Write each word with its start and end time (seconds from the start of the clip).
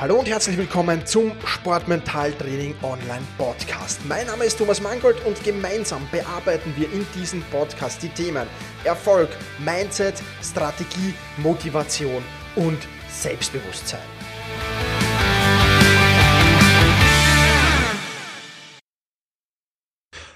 Hallo 0.00 0.14
und 0.20 0.28
herzlich 0.28 0.56
willkommen 0.56 1.04
zum 1.06 1.32
Sportmentaltraining 1.44 2.76
Online 2.82 3.26
Podcast. 3.36 3.98
Mein 4.06 4.28
Name 4.28 4.44
ist 4.44 4.56
Thomas 4.56 4.80
Mangold 4.80 5.16
und 5.26 5.42
gemeinsam 5.42 6.06
bearbeiten 6.12 6.72
wir 6.76 6.86
in 6.92 7.04
diesem 7.16 7.42
Podcast 7.50 8.00
die 8.04 8.08
Themen 8.08 8.46
Erfolg, 8.84 9.28
Mindset, 9.58 10.22
Strategie, 10.40 11.14
Motivation 11.38 12.22
und 12.54 12.78
Selbstbewusstsein. 13.10 13.98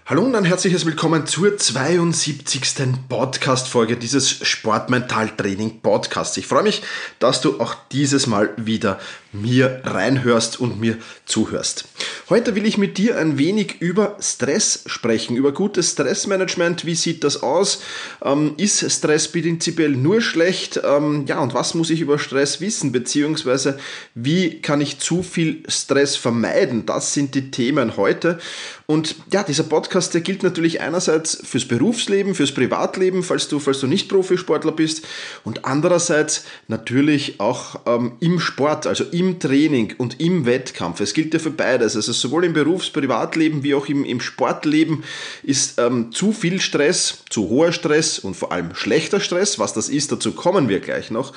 Hallo 0.06 0.24
und 0.24 0.34
ein 0.34 0.44
herzliches 0.44 0.84
Willkommen 0.84 1.26
zur 1.26 1.56
72. 1.56 2.60
Podcast-Folge 3.08 3.96
dieses 3.96 4.28
Sportmentaltraining 4.46 5.80
Podcasts. 5.80 6.36
Ich 6.36 6.48
freue 6.48 6.64
mich, 6.64 6.82
dass 7.20 7.40
du 7.40 7.60
auch 7.60 7.76
dieses 7.92 8.26
Mal 8.26 8.50
wieder 8.56 8.98
mir 9.32 9.80
reinhörst 9.84 10.60
und 10.60 10.78
mir 10.78 10.98
zuhörst. 11.24 11.86
Heute 12.28 12.54
will 12.54 12.66
ich 12.66 12.78
mit 12.78 12.98
dir 12.98 13.18
ein 13.18 13.38
wenig 13.38 13.80
über 13.80 14.16
Stress 14.20 14.84
sprechen, 14.86 15.36
über 15.36 15.52
gutes 15.52 15.92
Stressmanagement. 15.92 16.84
Wie 16.84 16.94
sieht 16.94 17.24
das 17.24 17.42
aus? 17.42 17.82
Ähm, 18.22 18.54
ist 18.58 18.90
Stress 18.90 19.28
prinzipiell 19.28 19.90
nur 19.90 20.20
schlecht? 20.20 20.80
Ähm, 20.84 21.24
ja, 21.26 21.40
und 21.40 21.54
was 21.54 21.74
muss 21.74 21.90
ich 21.90 22.00
über 22.00 22.18
Stress 22.18 22.60
wissen? 22.60 22.92
Beziehungsweise, 22.92 23.78
wie 24.14 24.60
kann 24.60 24.80
ich 24.80 24.98
zu 24.98 25.22
viel 25.22 25.62
Stress 25.66 26.16
vermeiden? 26.16 26.86
Das 26.86 27.14
sind 27.14 27.34
die 27.34 27.50
Themen 27.50 27.96
heute. 27.96 28.38
Und 28.86 29.16
ja, 29.32 29.42
dieser 29.42 29.62
Podcast, 29.62 30.12
der 30.12 30.20
gilt 30.20 30.42
natürlich 30.42 30.80
einerseits 30.80 31.40
fürs 31.44 31.66
Berufsleben, 31.66 32.34
fürs 32.34 32.52
Privatleben, 32.52 33.22
falls 33.22 33.48
du, 33.48 33.58
falls 33.58 33.80
du 33.80 33.86
nicht 33.86 34.08
Profisportler 34.08 34.72
bist, 34.72 35.06
und 35.44 35.64
andererseits 35.64 36.44
natürlich 36.68 37.40
auch 37.40 37.80
ähm, 37.86 38.12
im 38.20 38.38
Sport, 38.38 38.86
also 38.86 39.04
im 39.04 39.21
Training 39.40 39.94
und 39.98 40.20
im 40.20 40.46
Wettkampf. 40.46 41.00
Es 41.00 41.14
gilt 41.14 41.34
ja 41.34 41.40
für 41.40 41.50
beides. 41.50 41.96
Also 41.96 42.12
sowohl 42.12 42.44
im 42.44 42.52
Berufs-, 42.52 42.90
Privatleben 42.90 43.62
wie 43.62 43.74
auch 43.74 43.86
im, 43.88 44.04
im 44.04 44.20
Sportleben 44.20 45.04
ist 45.42 45.78
ähm, 45.78 46.12
zu 46.12 46.32
viel 46.32 46.60
Stress, 46.60 47.24
zu 47.30 47.48
hoher 47.48 47.72
Stress 47.72 48.18
und 48.18 48.34
vor 48.34 48.52
allem 48.52 48.74
schlechter 48.74 49.20
Stress, 49.20 49.58
was 49.58 49.72
das 49.72 49.88
ist, 49.88 50.12
dazu 50.12 50.32
kommen 50.32 50.68
wir 50.68 50.80
gleich 50.80 51.10
noch, 51.10 51.32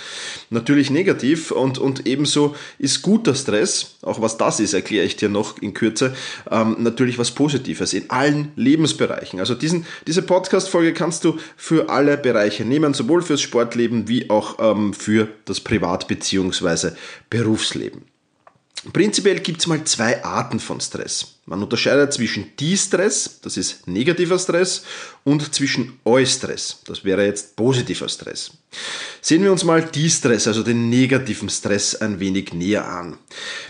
natürlich 0.49 0.89
negativ 0.89 1.51
und, 1.51 1.77
und 1.77 2.05
ebenso 2.05 2.55
ist 2.79 3.01
guter 3.01 3.35
Stress, 3.35 3.95
auch 4.01 4.21
was 4.21 4.37
das 4.37 4.59
ist, 4.59 4.73
erkläre 4.73 5.05
ich 5.05 5.15
dir 5.15 5.29
noch 5.29 5.61
in 5.61 5.73
Kürze, 5.73 6.15
ähm, 6.51 6.77
natürlich 6.79 7.17
was 7.17 7.31
Positives 7.31 7.55
Positives 7.55 7.93
in 7.93 8.09
allen 8.09 8.51
Lebensbereichen. 8.55 9.39
Also 9.39 9.55
diesen, 9.55 9.85
diese 10.07 10.21
Podcast-Folge 10.21 10.93
kannst 10.93 11.23
du 11.23 11.37
für 11.55 11.89
alle 11.89 12.17
Bereiche 12.17 12.65
nehmen, 12.65 12.93
sowohl 12.93 13.21
fürs 13.21 13.41
Sportleben 13.41 14.07
wie 14.07 14.29
auch 14.29 14.57
ähm, 14.59 14.93
für 14.93 15.27
das 15.45 15.59
Privat- 15.59 16.07
bzw. 16.07 16.91
Berufsleben. 17.29 17.74
Prinzipiell 18.93 19.39
gibt 19.39 19.61
es 19.61 19.67
mal 19.67 19.83
zwei 19.83 20.23
Arten 20.23 20.59
von 20.59 20.79
Stress. 20.79 21.39
Man 21.47 21.61
unterscheidet 21.61 22.13
zwischen 22.13 22.55
De-Stress, 22.59 23.39
das 23.41 23.57
ist 23.57 23.87
negativer 23.87 24.37
Stress, 24.37 24.83
und 25.23 25.53
zwischen 25.55 25.99
Eustress, 26.05 26.81
das 26.85 27.03
wäre 27.03 27.25
jetzt 27.25 27.55
positiver 27.55 28.07
Stress. 28.09 28.51
Sehen 29.21 29.43
wir 29.43 29.51
uns 29.51 29.63
mal 29.63 29.83
De-Stress, 29.83 30.47
also 30.47 30.61
den 30.61 30.89
negativen 30.89 31.49
Stress, 31.49 31.95
ein 31.95 32.19
wenig 32.19 32.53
näher 32.53 32.87
an. 32.87 33.17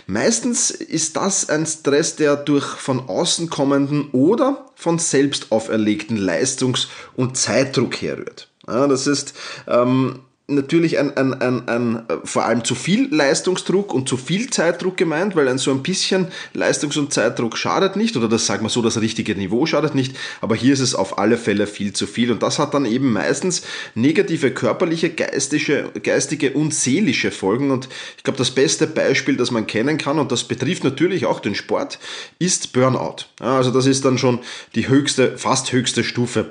Meistens 0.06 0.70
ist 0.70 1.16
das 1.16 1.48
ein 1.48 1.66
Stress, 1.66 2.16
der 2.16 2.36
durch 2.36 2.64
von 2.64 3.08
außen 3.08 3.48
kommenden 3.48 4.10
oder 4.10 4.70
von 4.74 4.98
selbst 4.98 5.50
auferlegten 5.50 6.18
Leistungs- 6.18 6.88
und 7.14 7.38
Zeitdruck 7.38 8.02
herrührt. 8.02 8.50
Ja, 8.66 8.86
das 8.86 9.06
ist 9.06 9.34
ähm, 9.66 10.20
natürlich 10.48 10.98
ein, 10.98 11.16
ein, 11.16 11.34
ein, 11.40 11.68
ein, 11.68 12.02
vor 12.22 12.44
allem 12.44 12.62
zu 12.62 12.76
viel 12.76 13.12
Leistungsdruck 13.12 13.92
und 13.92 14.08
zu 14.08 14.16
viel 14.16 14.48
Zeitdruck 14.48 14.96
gemeint, 14.96 15.34
weil 15.34 15.48
ein 15.48 15.58
so 15.58 15.72
ein 15.72 15.82
bisschen 15.82 16.28
Leistungs- 16.54 16.96
und 16.96 17.12
Zeitdruck 17.12 17.58
schadet 17.58 17.96
nicht, 17.96 18.16
oder 18.16 18.28
das 18.28 18.46
sagen 18.46 18.64
wir 18.64 18.68
so, 18.68 18.80
das 18.80 19.00
richtige 19.00 19.34
Niveau 19.34 19.66
schadet 19.66 19.96
nicht, 19.96 20.16
aber 20.40 20.54
hier 20.54 20.72
ist 20.72 20.80
es 20.80 20.94
auf 20.94 21.18
alle 21.18 21.36
Fälle 21.36 21.66
viel 21.66 21.92
zu 21.92 22.06
viel 22.06 22.30
und 22.30 22.44
das 22.44 22.60
hat 22.60 22.74
dann 22.74 22.86
eben 22.86 23.12
meistens 23.12 23.62
negative 23.96 24.52
körperliche, 24.52 25.10
geistige, 25.10 25.90
geistige 26.02 26.52
und 26.52 26.72
seelische 26.72 27.32
Folgen 27.32 27.72
und 27.72 27.88
ich 28.16 28.22
glaube, 28.22 28.38
das 28.38 28.52
beste 28.52 28.86
Beispiel, 28.86 29.36
das 29.36 29.50
man 29.50 29.66
kennen 29.66 29.98
kann 29.98 30.20
und 30.20 30.30
das 30.30 30.44
betrifft 30.44 30.84
natürlich 30.84 31.26
auch 31.26 31.40
den 31.40 31.56
Sport, 31.56 31.98
ist 32.38 32.72
Burnout. 32.72 33.26
Also 33.40 33.72
das 33.72 33.86
ist 33.86 34.04
dann 34.04 34.16
schon 34.16 34.38
die 34.76 34.88
höchste, 34.88 35.36
fast 35.38 35.72
höchste 35.72 36.04
Stufe 36.04 36.50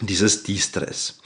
dieses 0.00 0.42
De-Stress. 0.44 1.18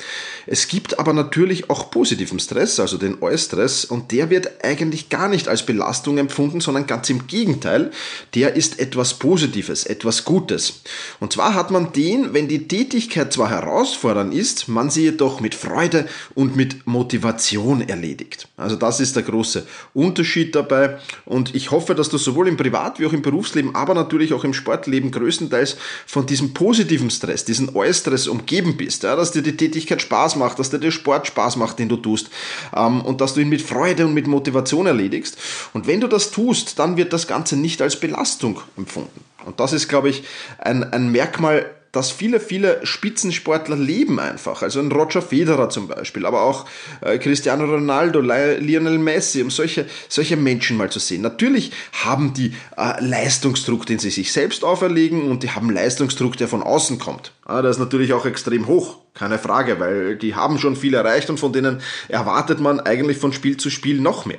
Es 0.47 0.69
gibt 0.69 0.99
aber 0.99 1.13
natürlich 1.13 1.71
auch 1.71 1.91
positiven 1.91 2.39
Stress, 2.39 2.81
also 2.81 2.97
den 2.97 3.23
Eustress, 3.23 3.85
und 3.85 4.13
der 4.13 4.31
wird 4.31 4.65
eigentlich 4.65 5.09
gar 5.09 5.29
nicht 5.29 5.49
als 5.49 5.65
Belastung 5.65 6.19
empfunden, 6.19 6.61
sondern 6.61 6.87
ganz 6.87 7.11
im 7.11 7.27
Gegenteil, 7.27 7.91
der 8.35 8.55
ist 8.57 8.79
etwas 8.79 9.15
Positives, 9.15 9.85
etwas 9.85 10.25
Gutes. 10.25 10.81
Und 11.21 11.33
zwar 11.33 11.55
hat 11.55 11.71
man 11.71 11.93
den, 11.93 12.33
wenn 12.35 12.49
die 12.49 12.67
Tätigkeit 12.67 13.33
zwar 13.33 13.51
herausfordernd 13.51 14.35
ist, 14.35 14.69
man 14.69 14.91
sie 14.91 15.03
jedoch 15.03 15.41
mit 15.41 15.55
Freude 15.55 16.09
und 16.35 16.57
mit 16.57 16.87
Motivation 16.87 17.83
erledigt. 17.83 18.49
Also 18.57 18.77
das 18.77 19.01
ist 19.01 19.17
der 19.17 19.23
große 19.23 19.67
Unterschied 19.95 20.55
dabei 20.55 20.99
und 21.25 21.55
ich 21.55 21.71
hoffe, 21.71 21.95
dass 21.95 22.09
du 22.09 22.19
sowohl 22.19 22.49
im 22.49 22.57
Privat- 22.57 22.99
wie 22.99 23.07
auch 23.07 23.13
im 23.13 23.23
Berufsleben, 23.23 23.75
aber 23.75 23.95
natürlich 23.95 24.33
auch 24.33 24.45
im 24.45 24.55
Sportleben 24.55 25.11
größtenteils 25.11 25.77
von 26.07 26.27
diesem 26.27 26.55
positiven 26.55 27.11
Stress, 27.11 27.45
diesen 27.45 27.75
Eustress 27.75 28.29
umgeben 28.29 28.62
umgeben 28.63 28.77
bist, 28.77 29.03
ja, 29.03 29.17
dass 29.17 29.33
dir 29.33 29.43
die 29.43 29.57
Tätigkeit 29.57 30.01
Spaß 30.01 30.37
macht, 30.37 30.59
dass 30.59 30.71
dir 30.71 30.79
der 30.79 30.91
Sport 30.91 31.27
Spaß 31.27 31.57
macht, 31.57 31.79
den 31.79 31.89
du 31.89 31.97
tust 31.97 32.31
ähm, 32.75 33.01
und 33.03 33.21
dass 33.21 33.35
du 33.35 33.41
ihn 33.41 33.49
mit 33.49 33.63
Freude 33.63 34.07
und 34.07 34.15
mit 34.15 34.27
Motivation 34.27 34.87
erledigst. 34.87 35.37
Und 35.73 35.87
wenn 35.87 36.01
du 36.01 36.09
das 36.09 36.31
tust, 36.31 36.79
dann 36.79 36.97
wird 36.97 37.13
das 37.13 37.27
Ganze 37.27 37.57
nicht 37.57 37.83
als 37.83 37.99
Belastung 37.99 38.61
empfunden. 38.77 39.25
Und 39.45 39.59
das 39.59 39.73
ist, 39.73 39.89
glaube 39.89 40.09
ich, 40.09 40.25
ein, 40.59 40.85
ein 40.93 41.11
Merkmal 41.11 41.67
dass 41.93 42.11
viele, 42.11 42.41
viele 42.41 42.85
Spitzensportler 42.85 43.77
leben 43.77 44.19
einfach. 44.19 44.63
Also 44.63 44.81
ein 44.81 44.91
Roger 44.91 45.21
Federer 45.21 45.69
zum 45.69 45.89
Beispiel, 45.89 46.25
aber 46.25 46.43
auch 46.43 46.65
äh, 47.03 47.19
Cristiano 47.19 47.65
Ronaldo, 47.65 48.21
Lionel 48.21 48.99
Messi, 48.99 49.43
um 49.43 49.51
solche, 49.51 49.87
solche 50.09 50.39
Menschen 50.39 50.79
mal 50.79 50.91
zu 50.91 50.99
sehen. 50.99 51.21
Natürlich 51.21 51.71
haben 52.05 52.33
die 52.33 52.55
äh, 52.79 53.05
Leistungsdruck, 53.05 53.85
den 53.85 53.99
sie 53.99 54.11
sich 54.11 54.33
selbst 54.33 54.65
auferlegen 54.65 55.31
und 55.31 55.43
die 55.43 55.51
haben 55.51 55.71
Leistungsdruck, 55.71 56.39
der 56.39 56.49
von 56.49 56.63
außen 56.63 56.99
kommt. 56.99 57.33
Ah, 57.45 57.61
der 57.61 57.71
ist 57.71 57.79
natürlich 57.79 58.15
auch 58.15 58.25
extrem 58.25 58.67
hoch, 58.67 58.99
keine 59.13 59.39
Frage, 59.39 59.79
weil 59.79 60.17
die 60.17 60.35
haben 60.35 60.59
schon 60.59 60.77
viel 60.77 60.95
erreicht 60.95 61.29
und 61.29 61.39
von 61.39 61.53
denen 61.53 61.83
erwartet 62.09 62.61
man 62.61 62.81
eigentlich 62.81 63.19
von 63.19 63.35
Spiel 63.35 63.59
zu 63.59 63.69
Spiel 63.69 64.01
noch 64.01 64.25
mehr. 64.25 64.39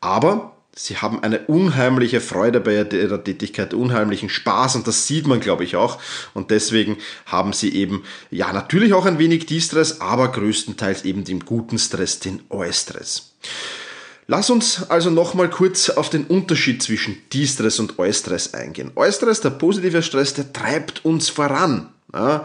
Aber 0.00 0.51
sie 0.74 0.96
haben 0.96 1.22
eine 1.22 1.40
unheimliche 1.40 2.20
Freude 2.20 2.60
bei 2.60 2.74
ihrer 2.82 3.22
Tätigkeit, 3.22 3.74
unheimlichen 3.74 4.28
Spaß 4.28 4.76
und 4.76 4.86
das 4.86 5.06
sieht 5.06 5.26
man, 5.26 5.40
glaube 5.40 5.64
ich, 5.64 5.76
auch. 5.76 5.98
Und 6.34 6.50
deswegen 6.50 6.96
haben 7.26 7.52
sie 7.52 7.74
eben, 7.74 8.04
ja, 8.30 8.52
natürlich 8.52 8.94
auch 8.94 9.06
ein 9.06 9.18
wenig 9.18 9.46
De-Stress, 9.46 10.00
aber 10.00 10.32
größtenteils 10.32 11.04
eben 11.04 11.24
den 11.24 11.40
guten 11.40 11.78
Stress, 11.78 12.20
den 12.20 12.42
Eustress. 12.48 13.32
Lass 14.28 14.50
uns 14.50 14.88
also 14.88 15.10
nochmal 15.10 15.50
kurz 15.50 15.90
auf 15.90 16.08
den 16.08 16.24
Unterschied 16.24 16.82
zwischen 16.82 17.18
De-Stress 17.32 17.78
und 17.78 17.98
Eustress 17.98 18.54
eingehen. 18.54 18.92
Eustress, 18.94 19.40
der 19.40 19.50
positive 19.50 20.02
Stress, 20.02 20.34
der 20.34 20.52
treibt 20.52 21.04
uns 21.04 21.28
voran. 21.28 21.88
Ja, 22.14 22.44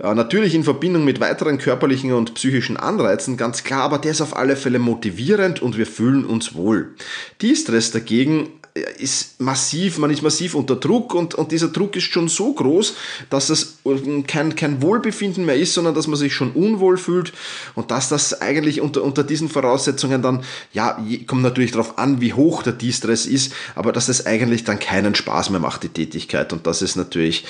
natürlich 0.00 0.54
in 0.54 0.64
Verbindung 0.64 1.04
mit 1.04 1.20
weiteren 1.20 1.58
körperlichen 1.58 2.12
und 2.12 2.34
psychischen 2.34 2.76
Anreizen, 2.76 3.36
ganz 3.36 3.62
klar, 3.62 3.82
aber 3.82 3.98
der 3.98 4.10
ist 4.10 4.20
auf 4.20 4.36
alle 4.36 4.56
Fälle 4.56 4.80
motivierend 4.80 5.62
und 5.62 5.78
wir 5.78 5.86
fühlen 5.86 6.24
uns 6.24 6.54
wohl. 6.54 6.94
Die 7.40 7.54
Stress 7.54 7.92
dagegen 7.92 8.50
ist 8.74 9.40
massiv, 9.40 9.98
man 9.98 10.10
ist 10.10 10.22
massiv 10.22 10.56
unter 10.56 10.74
Druck 10.74 11.14
und, 11.14 11.36
und 11.36 11.52
dieser 11.52 11.68
Druck 11.68 11.94
ist 11.94 12.04
schon 12.04 12.26
so 12.26 12.52
groß, 12.52 12.94
dass 13.30 13.48
es 13.48 13.78
kein, 14.26 14.56
kein 14.56 14.82
Wohlbefinden 14.82 15.44
mehr 15.44 15.54
ist, 15.54 15.74
sondern 15.74 15.94
dass 15.94 16.08
man 16.08 16.16
sich 16.16 16.34
schon 16.34 16.50
unwohl 16.50 16.96
fühlt 16.96 17.32
und 17.76 17.92
dass 17.92 18.08
das 18.08 18.40
eigentlich 18.40 18.80
unter, 18.80 19.04
unter 19.04 19.22
diesen 19.22 19.48
Voraussetzungen 19.48 20.22
dann, 20.22 20.42
ja, 20.72 20.98
kommt 21.28 21.42
natürlich 21.42 21.70
darauf 21.70 21.98
an, 21.98 22.20
wie 22.20 22.32
hoch 22.32 22.64
der 22.64 22.72
De-Stress 22.72 23.26
ist, 23.26 23.52
aber 23.76 23.92
dass 23.92 24.08
es 24.08 24.26
eigentlich 24.26 24.64
dann 24.64 24.80
keinen 24.80 25.14
Spaß 25.14 25.50
mehr 25.50 25.60
macht, 25.60 25.84
die 25.84 25.88
Tätigkeit 25.88 26.52
und 26.52 26.66
das 26.66 26.82
ist 26.82 26.96
natürlich, 26.96 27.44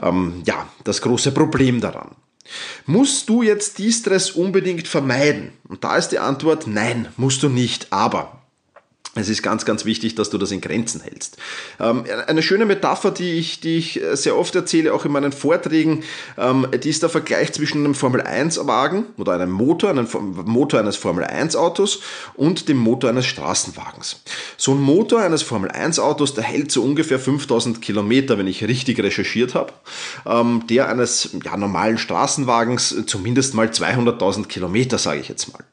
ähm, 0.00 0.42
ja, 0.46 0.68
das 0.84 1.02
große 1.02 1.32
Problem 1.32 1.80
daran. 1.80 2.14
Musst 2.86 3.28
du 3.28 3.42
jetzt 3.42 3.78
De-Stress 3.80 4.30
unbedingt 4.30 4.86
vermeiden? 4.86 5.50
Und 5.68 5.82
da 5.82 5.96
ist 5.96 6.10
die 6.10 6.18
Antwort, 6.20 6.66
nein, 6.66 7.08
musst 7.16 7.42
du 7.42 7.48
nicht, 7.48 7.88
aber 7.90 8.37
es 9.18 9.28
ist 9.28 9.42
ganz, 9.42 9.64
ganz 9.64 9.84
wichtig, 9.84 10.14
dass 10.14 10.30
du 10.30 10.38
das 10.38 10.50
in 10.50 10.60
Grenzen 10.60 11.00
hältst. 11.00 11.36
Ähm, 11.80 12.04
eine 12.26 12.42
schöne 12.42 12.66
Metapher, 12.66 13.10
die 13.10 13.32
ich, 13.34 13.60
die 13.60 13.78
ich 13.78 14.00
sehr 14.12 14.36
oft 14.36 14.54
erzähle, 14.54 14.92
auch 14.94 15.04
in 15.04 15.12
meinen 15.12 15.32
Vorträgen, 15.32 16.04
ähm, 16.36 16.66
die 16.82 16.90
ist 16.90 17.02
der 17.02 17.08
Vergleich 17.08 17.52
zwischen 17.52 17.84
einem 17.84 17.94
Formel-1-Wagen 17.94 19.06
oder 19.16 19.32
einem 19.32 19.50
Motor, 19.50 19.90
einem 19.90 20.08
Motor 20.44 20.80
eines 20.80 20.96
Formel-1-Autos 20.96 22.00
und 22.34 22.68
dem 22.68 22.76
Motor 22.76 23.10
eines 23.10 23.26
Straßenwagens. 23.26 24.20
So 24.56 24.72
ein 24.72 24.80
Motor 24.80 25.20
eines 25.20 25.42
Formel-1-Autos, 25.42 26.34
der 26.34 26.44
hält 26.44 26.70
so 26.70 26.82
ungefähr 26.82 27.18
5000 27.18 27.80
Kilometer, 27.80 28.38
wenn 28.38 28.46
ich 28.46 28.64
richtig 28.64 29.00
recherchiert 29.00 29.54
habe. 29.54 29.72
Ähm, 30.26 30.64
der 30.68 30.88
eines 30.88 31.30
ja, 31.44 31.56
normalen 31.56 31.98
Straßenwagens 31.98 33.04
zumindest 33.06 33.54
mal 33.54 33.68
200.000 33.68 34.46
Kilometer, 34.46 34.98
sage 34.98 35.20
ich 35.20 35.28
jetzt 35.28 35.52
mal. 35.52 35.64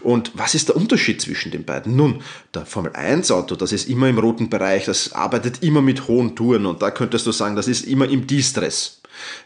Und 0.00 0.32
was 0.34 0.54
ist 0.54 0.68
der 0.68 0.76
Unterschied 0.76 1.20
zwischen 1.20 1.52
den 1.52 1.64
beiden? 1.64 1.96
Nun, 1.96 2.22
der 2.54 2.66
Formel 2.66 2.81
Formel 2.82 2.96
1 2.96 3.30
Auto, 3.30 3.54
das 3.54 3.70
ist 3.70 3.88
immer 3.88 4.08
im 4.08 4.18
roten 4.18 4.50
Bereich, 4.50 4.86
das 4.86 5.12
arbeitet 5.12 5.62
immer 5.62 5.80
mit 5.80 6.08
hohen 6.08 6.34
Touren 6.34 6.66
und 6.66 6.82
da 6.82 6.90
könntest 6.90 7.24
du 7.28 7.30
sagen, 7.30 7.54
das 7.54 7.68
ist 7.68 7.86
immer 7.86 8.08
im 8.08 8.26
Distress. 8.26 8.98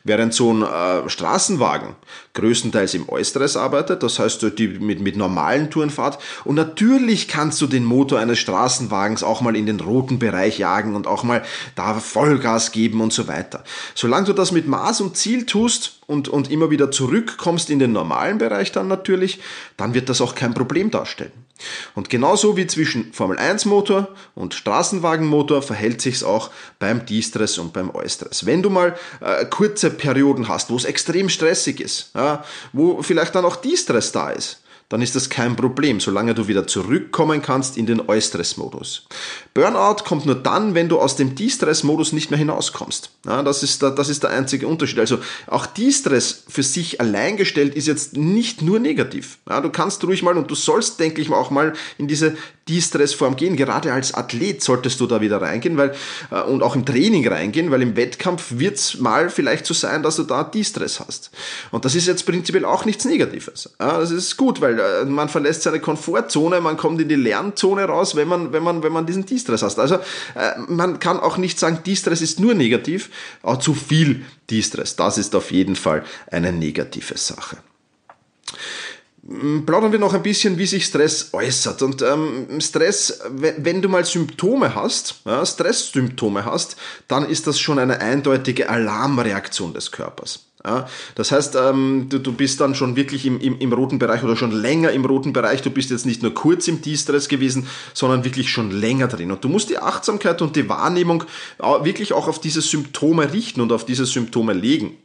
Während 0.04 0.32
so 0.32 0.54
ein 0.54 0.62
äh, 0.62 1.10
Straßenwagen 1.10 1.96
größtenteils 2.32 2.94
im 2.94 3.10
Eustress 3.10 3.58
arbeitet, 3.58 4.02
das 4.02 4.18
heißt 4.18 4.58
die 4.58 4.68
mit, 4.68 5.00
mit 5.00 5.18
normalen 5.18 5.70
Touren 5.70 5.90
fahrt. 5.90 6.18
Und 6.44 6.54
natürlich 6.54 7.28
kannst 7.28 7.60
du 7.60 7.66
den 7.66 7.84
Motor 7.84 8.20
eines 8.20 8.38
Straßenwagens 8.38 9.22
auch 9.22 9.42
mal 9.42 9.54
in 9.54 9.66
den 9.66 9.80
roten 9.80 10.18
Bereich 10.18 10.58
jagen 10.58 10.94
und 10.94 11.06
auch 11.06 11.22
mal 11.22 11.44
da 11.74 11.94
Vollgas 11.94 12.72
geben 12.72 13.02
und 13.02 13.12
so 13.12 13.28
weiter. 13.28 13.64
Solange 13.94 14.26
du 14.26 14.32
das 14.32 14.50
mit 14.50 14.66
Maß 14.66 15.02
und 15.02 15.18
Ziel 15.18 15.44
tust 15.44 15.98
und, 16.06 16.28
und 16.28 16.50
immer 16.50 16.70
wieder 16.70 16.90
zurückkommst 16.90 17.68
in 17.68 17.80
den 17.80 17.92
normalen 17.92 18.38
Bereich 18.38 18.72
dann 18.72 18.88
natürlich, 18.88 19.40
dann 19.76 19.92
wird 19.92 20.08
das 20.08 20.22
auch 20.22 20.34
kein 20.34 20.54
Problem 20.54 20.90
darstellen. 20.90 21.45
Und 21.94 22.10
genauso 22.10 22.56
wie 22.56 22.66
zwischen 22.66 23.12
Formel 23.12 23.38
1 23.38 23.64
Motor 23.64 24.08
und 24.34 24.54
Straßenwagenmotor 24.54 25.62
verhält 25.62 26.00
sich's 26.00 26.22
auch 26.22 26.50
beim 26.78 27.06
D-Stress 27.06 27.58
und 27.58 27.72
beim 27.72 27.94
Eustress. 27.94 28.46
Wenn 28.46 28.62
du 28.62 28.70
mal 28.70 28.96
äh, 29.20 29.44
kurze 29.46 29.90
Perioden 29.90 30.48
hast, 30.48 30.70
wo 30.70 30.76
es 30.76 30.84
extrem 30.84 31.28
stressig 31.28 31.80
ist, 31.80 32.10
ja, 32.14 32.44
wo 32.72 33.02
vielleicht 33.02 33.34
dann 33.34 33.44
auch 33.44 33.56
D-Stress 33.56 34.12
da 34.12 34.30
ist, 34.30 34.60
dann 34.88 35.02
ist 35.02 35.16
das 35.16 35.28
kein 35.28 35.56
Problem, 35.56 35.98
solange 35.98 36.34
du 36.34 36.46
wieder 36.46 36.66
zurückkommen 36.66 37.42
kannst 37.42 37.76
in 37.76 37.86
den 37.86 38.08
Eustress-Modus. 38.08 39.06
Burnout 39.52 40.04
kommt 40.04 40.26
nur 40.26 40.36
dann, 40.36 40.74
wenn 40.74 40.88
du 40.88 41.00
aus 41.00 41.16
dem 41.16 41.34
De-Stress-Modus 41.34 42.12
nicht 42.12 42.30
mehr 42.30 42.38
hinauskommst. 42.38 43.10
Ja, 43.26 43.42
das, 43.42 43.62
ist 43.62 43.82
der, 43.82 43.90
das 43.90 44.08
ist 44.08 44.22
der 44.22 44.30
einzige 44.30 44.68
Unterschied. 44.68 45.00
Also 45.00 45.18
auch 45.48 45.66
De-Stress 45.66 46.44
für 46.48 46.62
sich 46.62 47.00
allein 47.00 47.36
gestellt 47.36 47.74
ist 47.74 47.88
jetzt 47.88 48.16
nicht 48.16 48.62
nur 48.62 48.78
negativ. 48.78 49.38
Ja, 49.48 49.60
du 49.60 49.70
kannst 49.70 50.04
ruhig 50.04 50.22
mal 50.22 50.36
und 50.36 50.50
du 50.50 50.54
sollst, 50.54 51.00
denke 51.00 51.20
ich 51.20 51.28
mal, 51.28 51.36
auch 51.36 51.50
mal 51.50 51.72
in 51.98 52.06
diese 52.06 52.36
De-Stress-Form 52.68 53.36
gehen. 53.36 53.56
Gerade 53.56 53.92
als 53.92 54.14
Athlet 54.14 54.62
solltest 54.62 55.00
du 55.00 55.06
da 55.06 55.20
wieder 55.20 55.40
reingehen 55.40 55.76
weil, 55.76 55.94
äh, 56.30 56.42
und 56.42 56.62
auch 56.62 56.76
im 56.76 56.84
Training 56.84 57.26
reingehen, 57.26 57.70
weil 57.70 57.82
im 57.82 57.96
Wettkampf 57.96 58.58
wird 58.58 58.76
es 58.76 58.98
mal 58.98 59.30
vielleicht 59.30 59.66
so 59.66 59.74
sein, 59.74 60.02
dass 60.02 60.16
du 60.16 60.22
da 60.22 60.44
De-Stress 60.44 61.00
hast. 61.00 61.30
Und 61.70 61.84
das 61.84 61.94
ist 61.94 62.06
jetzt 62.06 62.24
prinzipiell 62.24 62.64
auch 62.64 62.84
nichts 62.84 63.04
Negatives. 63.04 63.70
Ja, 63.80 63.98
das 63.98 64.10
ist 64.10 64.36
gut, 64.36 64.60
weil 64.60 64.75
äh, 64.78 65.04
man 65.04 65.28
verlässt 65.28 65.62
seine 65.62 65.80
Komfortzone, 65.80 66.60
man 66.60 66.76
kommt 66.76 67.00
in 67.00 67.08
die 67.08 67.14
Lernzone 67.14 67.84
raus, 67.84 68.16
wenn 68.16 68.28
man, 68.28 68.52
wenn 68.52 68.62
man, 68.62 68.82
wenn 68.82 68.92
man 68.92 69.06
diesen 69.06 69.26
De-Stress 69.26 69.62
hast. 69.62 69.78
Also 69.78 69.96
äh, 69.96 70.58
man 70.68 70.98
kann 70.98 71.20
auch 71.20 71.36
nicht 71.36 71.58
sagen, 71.58 71.80
De-Stress 71.84 72.20
ist 72.20 72.40
nur 72.40 72.54
negativ, 72.54 73.10
auch 73.42 73.58
zu 73.58 73.74
viel 73.74 74.24
De-Stress. 74.50 74.96
Das 74.96 75.18
ist 75.18 75.34
auf 75.34 75.50
jeden 75.50 75.76
Fall 75.76 76.04
eine 76.30 76.52
negative 76.52 77.16
Sache 77.16 77.58
plaudern 79.66 79.92
wir 79.92 79.98
noch 79.98 80.14
ein 80.14 80.22
bisschen, 80.22 80.58
wie 80.58 80.66
sich 80.66 80.84
Stress 80.84 81.30
äußert. 81.32 81.82
Und 81.82 82.02
ähm, 82.02 82.60
Stress, 82.60 83.20
wenn 83.28 83.82
du 83.82 83.88
mal 83.88 84.04
Symptome 84.04 84.74
hast, 84.74 85.16
ja, 85.24 85.44
Stresssymptome 85.44 86.44
hast, 86.44 86.76
dann 87.08 87.28
ist 87.28 87.46
das 87.46 87.58
schon 87.58 87.78
eine 87.78 88.00
eindeutige 88.00 88.68
Alarmreaktion 88.68 89.74
des 89.74 89.90
Körpers. 89.90 90.46
Ja, 90.66 90.88
das 91.14 91.30
heißt, 91.30 91.54
ähm, 91.54 92.06
du, 92.08 92.18
du 92.18 92.32
bist 92.32 92.60
dann 92.60 92.74
schon 92.74 92.96
wirklich 92.96 93.24
im, 93.24 93.40
im, 93.40 93.56
im 93.60 93.72
roten 93.72 94.00
Bereich 94.00 94.24
oder 94.24 94.34
schon 94.34 94.50
länger 94.50 94.90
im 94.90 95.04
roten 95.04 95.32
Bereich. 95.32 95.62
Du 95.62 95.70
bist 95.70 95.92
jetzt 95.92 96.06
nicht 96.06 96.24
nur 96.24 96.34
kurz 96.34 96.66
im 96.66 96.82
De-Stress 96.82 97.28
gewesen, 97.28 97.68
sondern 97.94 98.24
wirklich 98.24 98.50
schon 98.50 98.72
länger 98.72 99.06
drin. 99.06 99.30
Und 99.30 99.44
du 99.44 99.48
musst 99.48 99.70
die 99.70 99.78
Achtsamkeit 99.78 100.42
und 100.42 100.56
die 100.56 100.68
Wahrnehmung 100.68 101.22
wirklich 101.82 102.12
auch 102.12 102.26
auf 102.26 102.40
diese 102.40 102.62
Symptome 102.62 103.32
richten 103.32 103.60
und 103.60 103.70
auf 103.70 103.86
diese 103.86 104.06
Symptome 104.06 104.54
legen. 104.54 104.96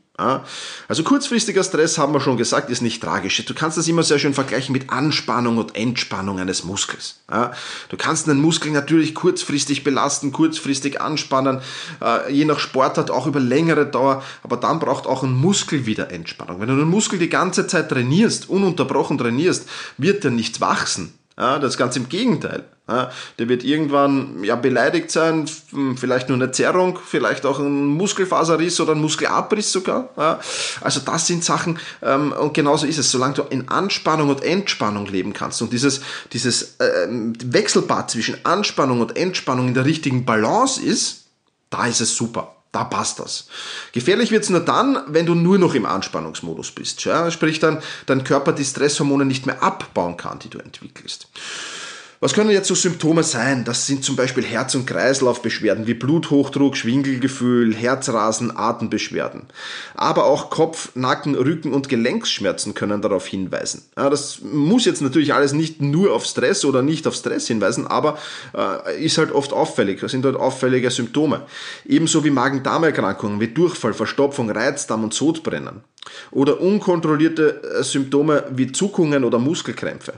Also 0.87 1.03
kurzfristiger 1.03 1.63
Stress, 1.63 1.97
haben 1.97 2.13
wir 2.13 2.21
schon 2.21 2.37
gesagt, 2.37 2.69
ist 2.69 2.81
nicht 2.81 3.01
tragisch. 3.01 3.43
Du 3.45 3.53
kannst 3.53 3.77
das 3.77 3.87
immer 3.87 4.03
sehr 4.03 4.19
schön 4.19 4.33
vergleichen 4.33 4.73
mit 4.73 4.89
Anspannung 4.89 5.57
und 5.57 5.75
Entspannung 5.75 6.39
eines 6.39 6.63
Muskels. 6.63 7.19
Du 7.89 7.97
kannst 7.97 8.29
einen 8.29 8.41
Muskel 8.41 8.71
natürlich 8.71 9.15
kurzfristig 9.15 9.83
belasten, 9.83 10.31
kurzfristig 10.31 11.01
anspannen, 11.01 11.61
äh, 12.01 12.31
je 12.31 12.45
nach 12.45 12.59
Sportart 12.59 13.09
auch 13.09 13.25
über 13.25 13.39
längere 13.39 13.85
Dauer, 13.85 14.23
aber 14.43 14.57
dann 14.57 14.79
braucht 14.79 15.07
auch 15.07 15.23
ein 15.23 15.33
Muskel 15.33 15.85
wieder 15.85 16.11
Entspannung. 16.11 16.59
Wenn 16.59 16.67
du 16.67 16.73
einen 16.73 16.89
Muskel 16.89 17.19
die 17.19 17.29
ganze 17.29 17.67
Zeit 17.67 17.89
trainierst, 17.89 18.49
ununterbrochen 18.49 19.17
trainierst, 19.17 19.67
wird 19.97 20.25
er 20.25 20.31
nicht 20.31 20.61
wachsen. 20.61 21.13
Ja, 21.37 21.59
das 21.59 21.71
ist 21.73 21.77
ganz 21.77 21.95
im 21.95 22.09
Gegenteil. 22.09 22.65
Ja, 22.87 23.09
der 23.39 23.47
wird 23.47 23.63
irgendwann 23.63 24.43
ja, 24.43 24.55
beleidigt 24.57 25.11
sein, 25.11 25.47
vielleicht 25.95 26.27
nur 26.27 26.37
eine 26.37 26.51
Zerrung, 26.51 26.99
vielleicht 27.03 27.45
auch 27.45 27.59
ein 27.59 27.85
Muskelfaserriss 27.85 28.81
oder 28.81 28.93
ein 28.93 29.01
Muskelabriss 29.01 29.71
sogar. 29.71 30.09
Ja, 30.17 30.39
also 30.81 30.99
das 30.99 31.25
sind 31.27 31.43
Sachen 31.43 31.79
ähm, 32.01 32.33
und 32.33 32.53
genauso 32.53 32.85
ist 32.85 32.97
es, 32.97 33.09
solange 33.09 33.35
du 33.35 33.43
in 33.43 33.69
Anspannung 33.69 34.29
und 34.29 34.43
Entspannung 34.43 35.05
leben 35.05 35.31
kannst 35.31 35.61
und 35.61 35.71
dieses, 35.71 36.01
dieses 36.33 36.75
äh, 36.79 37.07
Wechselbad 37.09 38.11
zwischen 38.11 38.43
Anspannung 38.43 38.99
und 38.99 39.15
Entspannung 39.15 39.69
in 39.69 39.73
der 39.73 39.85
richtigen 39.85 40.25
Balance 40.25 40.81
ist, 40.81 41.27
da 41.69 41.85
ist 41.87 42.01
es 42.01 42.15
super. 42.15 42.60
Da 42.71 42.85
passt 42.85 43.19
das. 43.19 43.47
Gefährlich 43.91 44.31
wird's 44.31 44.49
nur 44.49 44.61
dann, 44.61 45.03
wenn 45.07 45.25
du 45.25 45.35
nur 45.35 45.57
noch 45.57 45.75
im 45.75 45.85
Anspannungsmodus 45.85 46.71
bist. 46.71 47.03
Ja? 47.03 47.29
Sprich 47.29 47.59
dann, 47.59 47.81
dein 48.05 48.23
Körper 48.23 48.53
die 48.53 48.63
Stresshormone 48.63 49.25
nicht 49.25 49.45
mehr 49.45 49.61
abbauen 49.61 50.15
kann, 50.15 50.39
die 50.39 50.49
du 50.49 50.59
entwickelst. 50.59 51.27
Was 52.23 52.33
können 52.33 52.51
jetzt 52.51 52.67
so 52.67 52.75
Symptome 52.75 53.23
sein? 53.23 53.63
Das 53.63 53.87
sind 53.87 54.03
zum 54.03 54.15
Beispiel 54.15 54.45
Herz- 54.45 54.75
und 54.75 54.85
Kreislaufbeschwerden 54.85 55.87
wie 55.87 55.95
Bluthochdruck, 55.95 56.77
Schwindelgefühl, 56.77 57.73
Herzrasen, 57.73 58.55
Atembeschwerden. 58.55 59.47
Aber 59.95 60.25
auch 60.25 60.51
Kopf-, 60.51 60.91
Nacken-, 60.93 61.33
Rücken- 61.33 61.73
und 61.73 61.89
Gelenksschmerzen 61.89 62.75
können 62.75 63.01
darauf 63.01 63.25
hinweisen. 63.25 63.85
Das 63.95 64.39
muss 64.43 64.85
jetzt 64.85 65.01
natürlich 65.01 65.33
alles 65.33 65.53
nicht 65.53 65.81
nur 65.81 66.13
auf 66.13 66.23
Stress 66.25 66.63
oder 66.63 66.83
nicht 66.83 67.07
auf 67.07 67.15
Stress 67.15 67.47
hinweisen, 67.47 67.87
aber 67.87 68.19
äh, 68.55 69.03
ist 69.03 69.17
halt 69.17 69.31
oft 69.31 69.51
auffällig. 69.51 70.01
Das 70.01 70.11
sind 70.11 70.23
halt 70.23 70.35
auffällige 70.35 70.91
Symptome. 70.91 71.47
Ebenso 71.85 72.23
wie 72.23 72.29
Magen-Darm-Erkrankungen 72.29 73.39
wie 73.39 73.47
Durchfall, 73.47 73.95
Verstopfung, 73.95 74.51
Reizdarm 74.51 75.03
und 75.03 75.15
Sodbrennen. 75.15 75.81
Oder 76.31 76.59
unkontrollierte 76.59 77.61
äh, 77.63 77.83
Symptome 77.83 78.45
wie 78.51 78.71
Zuckungen 78.71 79.23
oder 79.23 79.37
Muskelkrämpfe. 79.37 80.13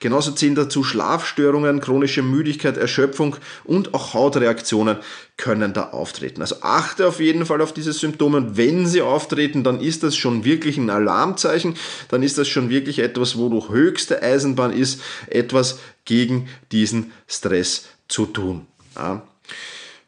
Genauso 0.00 0.32
zählen 0.32 0.54
dazu 0.54 0.82
Schlafstörungen, 0.82 1.80
chronische 1.80 2.22
Müdigkeit, 2.22 2.76
Erschöpfung 2.76 3.36
und 3.64 3.94
auch 3.94 4.14
Hautreaktionen 4.14 4.98
können 5.36 5.72
da 5.74 5.90
auftreten. 5.90 6.40
Also 6.40 6.56
achte 6.62 7.06
auf 7.06 7.20
jeden 7.20 7.44
Fall 7.44 7.60
auf 7.60 7.74
diese 7.74 7.92
Symptome 7.92 8.38
und 8.38 8.56
wenn 8.56 8.86
sie 8.86 9.02
auftreten, 9.02 9.62
dann 9.62 9.80
ist 9.80 10.02
das 10.02 10.16
schon 10.16 10.44
wirklich 10.44 10.78
ein 10.78 10.88
Alarmzeichen, 10.88 11.76
dann 12.08 12.22
ist 12.22 12.38
das 12.38 12.48
schon 12.48 12.70
wirklich 12.70 13.00
etwas, 13.00 13.36
wo 13.36 13.48
du 13.48 13.68
höchste 13.68 14.22
Eisenbahn 14.22 14.72
ist, 14.72 15.02
etwas 15.26 15.78
gegen 16.06 16.48
diesen 16.72 17.12
Stress 17.26 17.86
zu 18.08 18.26
tun. 18.26 18.66
Ja. 18.96 19.22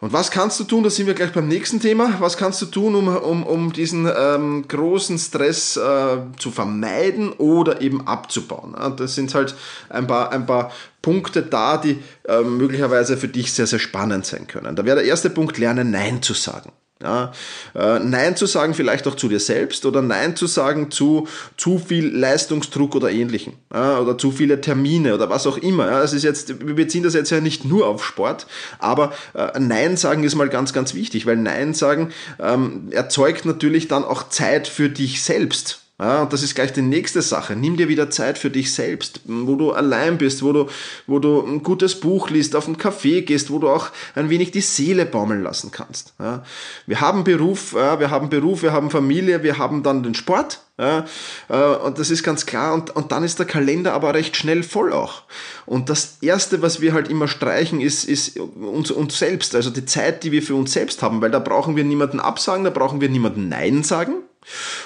Und 0.01 0.13
was 0.13 0.31
kannst 0.31 0.61
du 0.61 0.65
tun? 0.65 0.85
Da 0.85 0.91
sind 0.91 1.09
wir 1.09 1.15
gleich 1.15 1.33
beim 1.33 1.49
nächsten 1.49 1.81
Thema. 1.81 2.21
Was 2.21 2.37
kannst 2.37 2.63
du 2.63 2.67
tun, 2.67 2.95
um, 2.95 3.09
um, 3.09 3.43
um 3.43 3.73
diesen 3.73 4.09
ähm, 4.17 4.65
großen 4.69 5.19
Stress 5.19 5.77
äh, 5.77 6.19
zu 6.39 6.53
vermeiden 6.53 7.33
oder 7.33 7.81
eben 7.81 8.07
abzubauen? 8.07 8.77
Das 8.97 9.17
sind 9.17 9.35
halt 9.35 9.57
ein 9.89 10.07
paar, 10.07 10.31
ein 10.31 10.47
paar 10.47 10.71
Punkte 11.03 11.43
da, 11.43 11.79
die 11.79 11.99
äh, 12.29 12.43
möglicherweise 12.43 13.17
für 13.17 13.27
dich 13.27 13.53
sehr, 13.53 13.67
sehr 13.67 13.81
spannend 13.81 14.25
sein 14.25 14.47
können. 14.47 14.77
Da 14.77 14.85
wäre 14.85 14.99
der 14.99 15.05
erste 15.05 15.31
Punkt, 15.31 15.59
lernen 15.59 15.91
Nein 15.91 16.23
zu 16.23 16.33
sagen. 16.33 16.71
Ja, 17.01 17.33
äh, 17.77 18.01
Nein 18.01 18.35
zu 18.35 18.47
sagen 18.47 18.75
vielleicht 18.75 19.07
auch 19.07 19.15
zu 19.15 19.29
dir 19.29 19.39
selbst 19.39 19.87
oder 19.87 20.03
Nein 20.03 20.35
zu 20.35 20.49
sagen 20.49 20.91
zu 20.91 21.29
zu 21.57 21.79
viel 21.79 22.09
Leistungsdruck 22.09 22.97
oder 22.97 23.09
ähnlichem 23.09 23.53
ja, 23.73 24.01
oder 24.01 24.19
zu 24.19 24.33
viele 24.33 24.61
Termine 24.61 25.15
oder 25.15 25.31
was 25.31 25.47
auch 25.47 25.59
immer. 25.59 25.87
Ja, 25.87 26.01
das 26.01 26.13
ist 26.13 26.25
jetzt, 26.25 26.67
wir 26.67 26.75
beziehen 26.75 27.05
das 27.05 27.15
jetzt 27.15 27.31
ja 27.31 27.41
nicht 27.41 27.65
nur 27.65 27.87
auf 27.87 28.05
Sport, 28.05 28.49
aber 28.81 29.13
äh, 29.35 29.61
Nein 29.61 29.97
sagen 29.97 30.25
ist 30.25 30.35
mal 30.35 30.49
ganz, 30.49 30.73
ganz 30.73 30.93
wichtig, 30.95 31.25
weil 31.25 31.37
Nein 31.37 31.73
sagen 31.73 32.11
ähm, 32.41 32.89
erzeugt 32.91 33.45
natürlich 33.45 33.87
dann 33.87 34.03
auch 34.03 34.29
Zeit 34.29 34.67
für 34.67 34.89
dich 34.89 35.23
selbst. 35.23 35.88
Ja, 36.01 36.23
und 36.23 36.33
das 36.33 36.45
ist 36.45 36.55
gleich 36.55 36.73
die 36.73 36.83
nächste 36.83 37.23
Sache. 37.23 37.57
Nimm 37.57 37.77
dir 37.77 37.89
wieder 37.89 38.09
Zeit 38.09 38.39
für 38.39 38.51
dich 38.51 38.73
selbst, 38.73 39.21
wo 39.25 39.57
du 39.57 39.73
allein 39.73 40.17
bist, 40.17 40.45
wo 40.45 40.53
du, 40.53 40.69
wo 41.09 41.19
du 41.19 41.45
ein 41.45 41.65
gutes 41.65 41.99
Buch 41.99 42.31
liest, 42.31 42.55
auf 42.55 42.69
einen 42.69 42.77
Café 42.77 43.23
gehst, 43.23 43.51
wo 43.51 43.59
du 43.59 43.69
auch 43.69 43.89
ein 44.15 44.31
wenig 44.31 44.53
die 44.53 44.61
Seele 44.61 45.07
baumeln 45.07 45.43
lassen 45.43 45.73
kannst. 45.73 46.15
Ja, 46.21 46.45
wir 46.87 47.01
haben 47.01 47.25
Beruf, 47.25 47.73
ja, 47.73 47.99
wir 47.99 48.11
haben 48.11 48.31
Beruf, 48.31 48.63
wir 48.63 48.73
haben 48.73 48.93
Familie, 48.93 49.43
wir 49.43 49.59
haben 49.59 49.83
dann 49.83 50.05
den 50.05 50.15
Sport. 50.15 50.61
Ja, 50.79 51.05
äh, 51.49 51.77
und 51.85 51.99
das 51.99 52.11
ist 52.11 52.23
ganz 52.23 52.47
klar. 52.47 52.75
Und, 52.75 52.95
und 52.95 53.11
dann 53.11 53.25
ist 53.25 53.41
der 53.41 53.47
Kalender 53.47 53.93
aber 53.93 54.15
recht 54.15 54.37
schnell 54.37 54.63
voll 54.63 54.93
auch. 54.93 55.23
Und 55.67 55.89
das 55.89 56.19
Erste, 56.21 56.63
was 56.63 56.81
wir 56.81 56.93
halt 56.93 57.09
immer 57.09 57.27
streichen, 57.27 57.81
ist, 57.81 58.05
ist 58.05 58.39
uns, 58.39 58.93
uns 58.93 59.19
selbst, 59.19 59.57
also 59.57 59.71
die 59.71 59.85
Zeit, 59.85 60.23
die 60.23 60.31
wir 60.31 60.45
für 60.45 60.55
uns 60.55 60.73
selbst 60.73 61.03
haben, 61.03 61.21
weil 61.21 61.33
da 61.33 61.41
brauchen 61.41 61.75
wir 61.75 61.83
niemanden 61.83 62.21
absagen, 62.21 62.63
da 62.63 62.71
brauchen 62.71 63.01
wir 63.01 63.09
niemanden 63.09 63.49
Nein 63.49 63.83
sagen. 63.83 64.15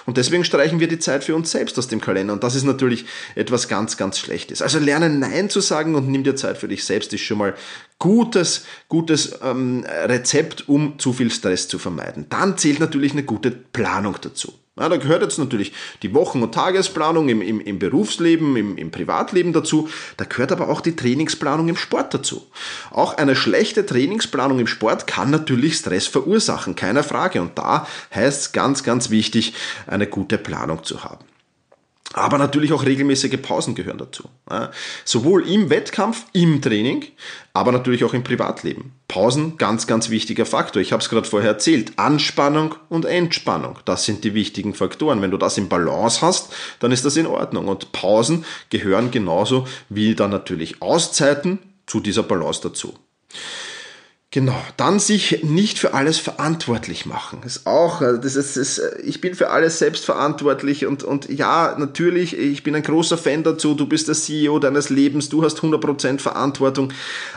Und 0.06 0.16
deswegen 0.16 0.44
streichen 0.44 0.80
wir 0.80 0.88
die 0.88 0.98
Zeit 0.98 1.24
für 1.24 1.34
uns 1.34 1.50
selbst 1.50 1.78
aus 1.78 1.88
dem 1.88 2.00
Kalender. 2.00 2.32
Und 2.32 2.42
das 2.42 2.54
ist 2.54 2.64
natürlich 2.64 3.04
etwas 3.34 3.68
ganz, 3.68 3.96
ganz 3.96 4.18
Schlechtes. 4.18 4.62
Also 4.62 4.78
lerne 4.78 5.08
Nein 5.08 5.50
zu 5.50 5.60
sagen 5.60 5.94
und 5.94 6.08
nimm 6.08 6.24
dir 6.24 6.36
Zeit 6.36 6.58
für 6.58 6.68
dich 6.68 6.84
selbst, 6.84 7.12
ist 7.12 7.20
schon 7.20 7.38
mal 7.38 7.54
gutes, 7.98 8.64
gutes 8.88 9.38
ähm, 9.42 9.84
Rezept, 9.86 10.68
um 10.68 10.98
zu 10.98 11.12
viel 11.12 11.30
Stress 11.30 11.68
zu 11.68 11.78
vermeiden. 11.78 12.26
Dann 12.28 12.58
zählt 12.58 12.80
natürlich 12.80 13.12
eine 13.12 13.22
gute 13.22 13.50
Planung 13.50 14.16
dazu. 14.20 14.52
Ja, 14.80 14.88
da 14.88 14.96
gehört 14.96 15.20
jetzt 15.20 15.38
natürlich 15.38 15.74
die 16.02 16.14
Wochen- 16.14 16.42
und 16.42 16.54
Tagesplanung 16.54 17.28
im, 17.28 17.42
im, 17.42 17.60
im 17.60 17.78
Berufsleben, 17.78 18.56
im, 18.56 18.78
im 18.78 18.90
Privatleben 18.90 19.52
dazu. 19.52 19.90
Da 20.16 20.24
gehört 20.24 20.50
aber 20.50 20.70
auch 20.70 20.80
die 20.80 20.96
Trainingsplanung 20.96 21.68
im 21.68 21.76
Sport 21.76 22.14
dazu. 22.14 22.46
Auch 22.90 23.18
eine 23.18 23.36
schlechte 23.36 23.84
Trainingsplanung 23.84 24.58
im 24.60 24.66
Sport 24.66 25.06
kann 25.06 25.28
natürlich 25.28 25.76
Stress 25.76 26.06
verursachen, 26.06 26.74
keine 26.74 27.02
Frage. 27.02 27.42
Und 27.42 27.58
da 27.58 27.86
heißt 28.14 28.40
es 28.40 28.52
ganz, 28.52 28.82
ganz 28.82 29.10
wichtig, 29.10 29.52
eine 29.86 30.06
gute 30.06 30.38
Planung 30.38 30.82
zu 30.84 31.04
haben. 31.04 31.31
Aber 32.14 32.36
natürlich 32.38 32.72
auch 32.72 32.84
regelmäßige 32.84 33.40
Pausen 33.40 33.74
gehören 33.74 33.98
dazu. 33.98 34.28
Sowohl 35.04 35.48
im 35.48 35.70
Wettkampf, 35.70 36.26
im 36.32 36.60
Training, 36.60 37.04
aber 37.54 37.72
natürlich 37.72 38.04
auch 38.04 38.12
im 38.12 38.22
Privatleben. 38.22 38.92
Pausen, 39.08 39.56
ganz, 39.58 39.86
ganz 39.86 40.10
wichtiger 40.10 40.46
Faktor. 40.46 40.82
Ich 40.82 40.92
habe 40.92 41.02
es 41.02 41.08
gerade 41.08 41.26
vorher 41.26 41.50
erzählt. 41.50 41.92
Anspannung 41.96 42.74
und 42.88 43.04
Entspannung, 43.04 43.78
das 43.84 44.04
sind 44.04 44.24
die 44.24 44.34
wichtigen 44.34 44.74
Faktoren. 44.74 45.22
Wenn 45.22 45.30
du 45.30 45.38
das 45.38 45.58
im 45.58 45.68
Balance 45.68 46.20
hast, 46.20 46.52
dann 46.80 46.92
ist 46.92 47.04
das 47.04 47.16
in 47.16 47.26
Ordnung. 47.26 47.68
Und 47.68 47.92
Pausen 47.92 48.44
gehören 48.70 49.10
genauso 49.10 49.66
wie 49.88 50.14
dann 50.14 50.30
natürlich 50.30 50.82
Auszeiten 50.82 51.58
zu 51.86 52.00
dieser 52.00 52.22
Balance 52.22 52.60
dazu. 52.62 52.94
Genau, 54.34 54.58
dann 54.78 54.98
sich 54.98 55.42
nicht 55.42 55.78
für 55.78 55.92
alles 55.92 56.16
verantwortlich 56.16 57.04
machen. 57.04 57.42
Ist 57.44 57.66
auch, 57.66 58.00
äh, 58.00 58.18
das 58.18 58.34
ist, 58.34 58.56
ist, 58.56 58.78
äh, 58.78 58.98
ich 59.02 59.20
bin 59.20 59.34
für 59.34 59.50
alles 59.50 59.78
selbst 59.78 60.06
verantwortlich 60.06 60.86
und, 60.86 61.04
und 61.04 61.28
ja, 61.28 61.76
natürlich, 61.78 62.34
ich 62.38 62.62
bin 62.62 62.74
ein 62.74 62.82
großer 62.82 63.18
Fan 63.18 63.42
dazu, 63.42 63.74
du 63.74 63.86
bist 63.86 64.08
der 64.08 64.14
CEO 64.14 64.58
deines 64.58 64.88
Lebens, 64.88 65.28
du 65.28 65.44
hast 65.44 65.58
100% 65.58 66.18
Verantwortung, 66.18 66.94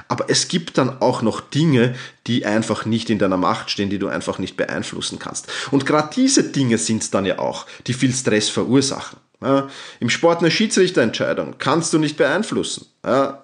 aber 0.07 0.29
es 0.29 0.47
gibt 0.47 0.77
dann 0.77 1.01
auch 1.01 1.21
noch 1.21 1.41
Dinge, 1.41 1.95
die 2.27 2.45
einfach 2.45 2.85
nicht 2.85 3.09
in 3.09 3.19
deiner 3.19 3.35
Macht 3.35 3.71
stehen, 3.71 3.89
die 3.89 3.99
du 3.99 4.07
einfach 4.07 4.39
nicht 4.39 4.55
beeinflussen 4.55 5.19
kannst. 5.19 5.51
Und 5.71 5.85
gerade 5.85 6.11
diese 6.15 6.43
Dinge 6.43 6.77
sind 6.77 7.03
es 7.03 7.11
dann 7.11 7.25
ja 7.25 7.39
auch, 7.39 7.65
die 7.87 7.93
viel 7.93 8.13
Stress 8.13 8.47
verursachen. 8.47 9.17
Ja, 9.41 9.67
Im 9.99 10.09
Sport 10.09 10.39
eine 10.39 10.49
Schiedsrichterentscheidung 10.49 11.55
kannst 11.57 11.93
du 11.93 11.99
nicht 11.99 12.17
beeinflussen. 12.17 12.87
Ja, 13.05 13.43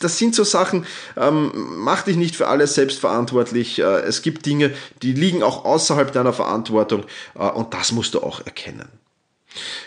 das 0.00 0.18
sind 0.18 0.34
so 0.34 0.44
Sachen, 0.44 0.86
ähm, 1.16 1.52
mach 1.76 2.02
dich 2.02 2.16
nicht 2.16 2.36
für 2.36 2.48
alles 2.48 2.74
selbst 2.74 3.00
verantwortlich. 3.00 3.80
Äh, 3.80 4.00
es 4.02 4.22
gibt 4.22 4.46
Dinge, 4.46 4.72
die 5.02 5.12
liegen 5.12 5.42
auch 5.42 5.64
außerhalb 5.64 6.12
deiner 6.12 6.32
Verantwortung 6.32 7.04
äh, 7.34 7.46
und 7.46 7.74
das 7.74 7.92
musst 7.92 8.14
du 8.14 8.22
auch 8.22 8.46
erkennen. 8.46 8.88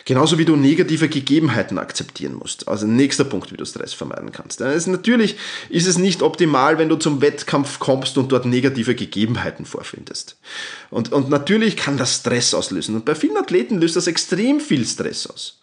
Genauso 0.05 0.37
wie 0.37 0.45
du 0.45 0.55
negative 0.55 1.09
Gegebenheiten 1.09 1.77
akzeptieren 1.77 2.35
musst. 2.35 2.67
Also 2.67 2.87
nächster 2.87 3.25
Punkt, 3.25 3.51
wie 3.51 3.57
du 3.57 3.65
Stress 3.65 3.93
vermeiden 3.93 4.31
kannst. 4.31 4.61
Ist, 4.61 4.87
natürlich 4.87 5.35
ist 5.69 5.87
es 5.87 5.97
nicht 5.97 6.21
optimal, 6.21 6.77
wenn 6.77 6.89
du 6.89 6.95
zum 6.95 7.21
Wettkampf 7.21 7.79
kommst 7.79 8.17
und 8.17 8.31
dort 8.31 8.45
negative 8.45 8.95
Gegebenheiten 8.95 9.65
vorfindest. 9.65 10.37
Und, 10.89 11.11
und 11.11 11.29
natürlich 11.29 11.75
kann 11.75 11.97
das 11.97 12.15
Stress 12.15 12.53
auslösen. 12.53 12.95
Und 12.95 13.05
bei 13.05 13.15
vielen 13.15 13.37
Athleten 13.37 13.79
löst 13.79 13.95
das 13.95 14.07
extrem 14.07 14.59
viel 14.59 14.85
Stress 14.85 15.27
aus. 15.27 15.59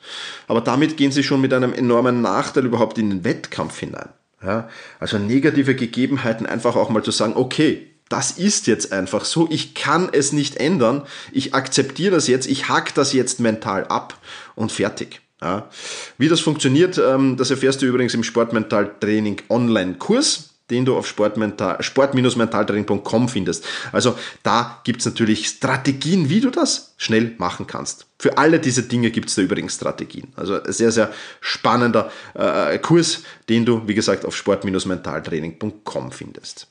Aber 0.49 0.61
damit 0.61 0.97
gehen 0.97 1.13
sie 1.13 1.23
schon 1.23 1.41
mit 1.41 1.53
einem 1.53 1.73
enormen 1.73 2.21
Nachteil 2.21 2.67
überhaupt 2.67 2.99
in 2.99 3.11
den 3.11 3.25
Wettkampf 3.25 3.79
hinein. 3.79 4.11
Ja, 4.43 4.69
also 5.01 5.19
negative 5.19 5.75
Gegebenheiten 5.75 6.45
einfach 6.45 6.77
auch 6.77 6.91
mal 6.91 7.03
zu 7.03 7.11
sagen, 7.11 7.33
okay, 7.35 7.94
das 8.15 8.31
ist 8.31 8.69
jetzt 8.69 8.93
einfach 8.93 9.25
so, 9.25 9.49
ich 9.51 9.75
kann 9.75 10.09
es 10.13 10.33
nicht 10.33 10.59
ändern, 10.59 11.03
ich 11.33 11.53
akzeptiere 11.53 12.15
das 12.15 12.29
jetzt, 12.29 12.47
ich 12.47 12.69
hack 12.69 12.95
das 12.95 13.13
jetzt 13.13 13.41
mental 13.41 13.87
ab 13.89 14.17
und 14.55 14.71
fertig. 14.71 15.21
Ja. 15.43 15.69
Wie 16.17 16.29
das 16.29 16.39
funktioniert, 16.39 16.97
ähm, 16.97 17.37
das 17.37 17.51
erfährst 17.51 17.83
du 17.83 17.87
übrigens 17.87 18.15
im 18.15 18.23
Sportmental-Training 18.23 19.43
Online-Kurs 19.49 20.51
den 20.71 20.87
du 20.87 20.97
auf 20.97 21.07
sport-mentaltraining.com 21.07 23.29
findest. 23.29 23.67
Also 23.93 24.19
da 24.43 24.81
gibt's 24.85 25.05
natürlich 25.05 25.47
Strategien, 25.47 26.31
wie 26.31 26.41
du 26.41 26.49
das 26.49 26.95
schnell 26.97 27.35
machen 27.37 27.67
kannst. 27.67 28.07
Für 28.19 28.39
alle 28.39 28.61
diese 28.61 28.85
Dinge 28.85 29.11
gibt's 29.11 29.35
da 29.35 29.43
übrigens 29.43 29.75
Strategien. 29.75 30.33
Also 30.37 30.59
sehr, 30.65 30.91
sehr 30.91 31.13
spannender 31.43 32.11
äh, 32.33 32.79
Kurs, 32.79 33.25
den 33.51 33.67
du, 33.67 33.87
wie 33.87 33.95
gesagt, 33.95 34.25
auf 34.25 34.35
sport-mentaltraining.com 34.35 36.13
findest. 36.13 36.69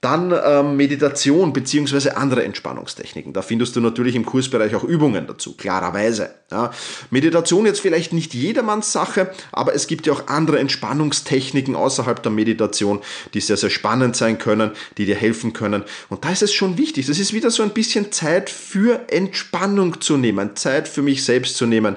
Dann 0.00 0.32
ähm, 0.44 0.76
Meditation 0.76 1.52
beziehungsweise 1.52 2.16
andere 2.16 2.44
Entspannungstechniken. 2.44 3.32
Da 3.32 3.42
findest 3.42 3.74
du 3.74 3.80
natürlich 3.80 4.14
im 4.14 4.24
Kursbereich 4.24 4.74
auch 4.74 4.84
Übungen 4.84 5.26
dazu, 5.26 5.56
klarerweise. 5.56 6.30
Ja. 6.50 6.70
Meditation 7.10 7.66
jetzt 7.66 7.80
vielleicht 7.80 8.12
nicht 8.12 8.34
jedermanns 8.34 8.92
Sache, 8.92 9.32
aber 9.52 9.74
es 9.74 9.86
gibt 9.86 10.06
ja 10.06 10.12
auch 10.12 10.28
andere 10.28 10.58
Entspannungstechniken 10.60 11.74
außerhalb 11.74 12.22
der 12.22 12.30
Meditation, 12.30 13.00
die 13.34 13.40
sehr, 13.40 13.56
sehr 13.56 13.70
spannend 13.70 14.14
sein 14.16 14.38
können, 14.38 14.70
die 14.96 15.06
dir 15.06 15.16
helfen 15.16 15.52
können. 15.52 15.82
Und 16.08 16.24
da 16.24 16.30
ist 16.30 16.42
es 16.42 16.52
schon 16.52 16.78
wichtig. 16.78 17.06
Das 17.06 17.18
ist 17.18 17.32
wieder 17.32 17.50
so 17.50 17.62
ein 17.62 17.70
bisschen 17.70 18.12
Zeit 18.12 18.50
für 18.50 19.08
Entspannung 19.08 20.00
zu 20.00 20.16
nehmen, 20.16 20.54
Zeit 20.56 20.88
für 20.88 21.02
mich 21.02 21.24
selbst 21.24 21.56
zu 21.56 21.66
nehmen. 21.66 21.96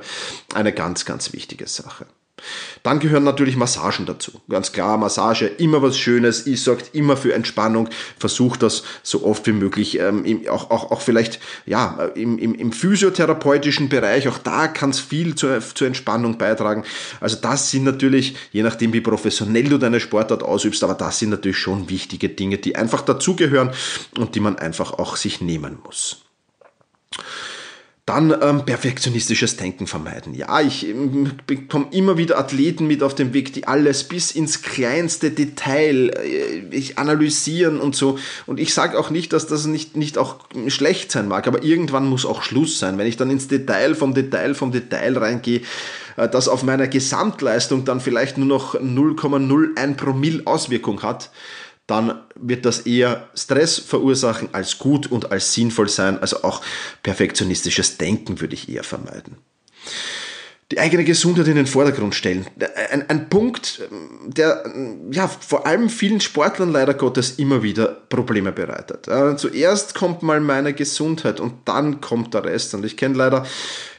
Eine 0.53 0.73
ganz, 0.73 1.05
ganz 1.05 1.33
wichtige 1.33 1.67
Sache. 1.67 2.05
Dann 2.83 2.99
gehören 2.99 3.23
natürlich 3.23 3.55
Massagen 3.55 4.05
dazu. 4.05 4.31
Ganz 4.49 4.71
klar, 4.71 4.97
Massage, 4.97 5.45
immer 5.45 5.81
was 5.81 5.97
Schönes. 5.97 6.47
Ich 6.47 6.63
sorgt 6.63 6.95
immer 6.95 7.17
für 7.17 7.33
Entspannung. 7.33 7.89
Versuch 8.17 8.57
das 8.57 8.83
so 9.03 9.25
oft 9.25 9.45
wie 9.47 9.51
möglich. 9.51 9.99
Ähm, 9.99 10.41
auch, 10.49 10.71
auch, 10.71 10.91
auch 10.91 11.01
vielleicht 11.01 11.39
ja, 11.65 12.09
im, 12.15 12.37
im, 12.37 12.55
im 12.55 12.71
physiotherapeutischen 12.71 13.89
Bereich, 13.89 14.27
auch 14.27 14.37
da 14.37 14.67
kann 14.67 14.91
es 14.91 14.99
viel 14.99 15.35
zur, 15.35 15.59
zur 15.59 15.87
Entspannung 15.87 16.37
beitragen. 16.37 16.83
Also 17.19 17.37
das 17.41 17.71
sind 17.71 17.83
natürlich, 17.83 18.35
je 18.51 18.63
nachdem 18.63 18.93
wie 18.93 19.01
professionell 19.01 19.69
du 19.69 19.77
deine 19.77 19.99
Sportart 19.99 20.43
ausübst, 20.43 20.83
aber 20.83 20.93
das 20.93 21.19
sind 21.19 21.29
natürlich 21.29 21.57
schon 21.57 21.89
wichtige 21.89 22.29
Dinge, 22.29 22.57
die 22.57 22.75
einfach 22.75 23.01
dazugehören 23.01 23.71
und 24.17 24.35
die 24.35 24.39
man 24.39 24.57
einfach 24.57 24.93
auch 24.93 25.15
sich 25.15 25.41
nehmen 25.41 25.79
muss. 25.83 26.28
Dann 28.09 28.35
ähm, 28.41 28.65
perfektionistisches 28.65 29.55
Denken 29.55 29.85
vermeiden. 29.85 30.33
Ja, 30.33 30.61
ich 30.61 30.87
ähm, 30.87 31.33
bekomme 31.45 31.89
immer 31.91 32.17
wieder 32.17 32.39
Athleten 32.39 32.87
mit 32.87 33.03
auf 33.03 33.13
dem 33.13 33.35
Weg, 33.35 33.53
die 33.53 33.67
alles 33.67 34.03
bis 34.03 34.31
ins 34.31 34.63
kleinste 34.63 35.29
Detail 35.29 36.09
äh, 36.71 36.81
analysieren 36.95 37.79
und 37.79 37.95
so. 37.95 38.17
Und 38.47 38.59
ich 38.59 38.73
sage 38.73 38.97
auch 38.97 39.11
nicht, 39.11 39.31
dass 39.31 39.45
das 39.45 39.67
nicht, 39.67 39.95
nicht 39.95 40.17
auch 40.17 40.37
schlecht 40.69 41.11
sein 41.11 41.27
mag, 41.27 41.45
aber 41.45 41.61
irgendwann 41.61 42.07
muss 42.07 42.25
auch 42.25 42.41
Schluss 42.41 42.79
sein. 42.79 42.97
Wenn 42.97 43.05
ich 43.05 43.15
dann 43.15 43.29
ins 43.29 43.47
Detail 43.47 43.93
vom 43.93 44.15
Detail 44.15 44.55
vom 44.55 44.71
Detail 44.71 45.15
reingehe, 45.15 45.61
äh, 46.17 46.27
das 46.27 46.47
auf 46.47 46.63
meiner 46.63 46.87
Gesamtleistung 46.87 47.85
dann 47.85 47.99
vielleicht 47.99 48.39
nur 48.39 48.47
noch 48.47 48.73
0,01 48.73 49.93
Promille 49.93 50.41
Auswirkung 50.45 51.03
hat, 51.03 51.29
dann 51.89 52.21
wird 52.35 52.65
das 52.65 52.81
eher 52.81 53.29
Stress 53.33 53.79
verursachen 53.79 54.49
als 54.51 54.77
gut 54.77 55.07
und 55.07 55.31
als 55.31 55.53
sinnvoll 55.53 55.89
sein. 55.89 56.19
Also 56.19 56.43
auch 56.43 56.61
perfektionistisches 57.03 57.97
Denken 57.97 58.41
würde 58.41 58.53
ich 58.53 58.69
eher 58.69 58.83
vermeiden. 58.83 59.37
Die 60.71 60.79
eigene 60.79 61.03
Gesundheit 61.03 61.47
in 61.47 61.55
den 61.55 61.65
Vordergrund 61.65 62.13
stellen. 62.13 62.45
Ein, 62.91 63.09
ein 63.09 63.29
Punkt, 63.29 63.81
der 64.27 64.71
ja, 65.09 65.27
vor 65.27 65.65
allem 65.65 65.89
vielen 65.89 66.21
Sportlern 66.21 66.71
leider 66.71 66.93
Gottes 66.93 67.39
immer 67.39 67.63
wieder 67.63 67.87
Probleme 67.87 68.51
bereitet. 68.51 69.09
Zuerst 69.39 69.95
kommt 69.95 70.21
mal 70.21 70.39
meine 70.39 70.73
Gesundheit 70.73 71.39
und 71.39 71.53
dann 71.65 72.01
kommt 72.01 72.35
der 72.35 72.43
Rest. 72.43 72.75
Und 72.75 72.85
ich 72.85 72.97
kenne 72.97 73.15
leider 73.15 73.47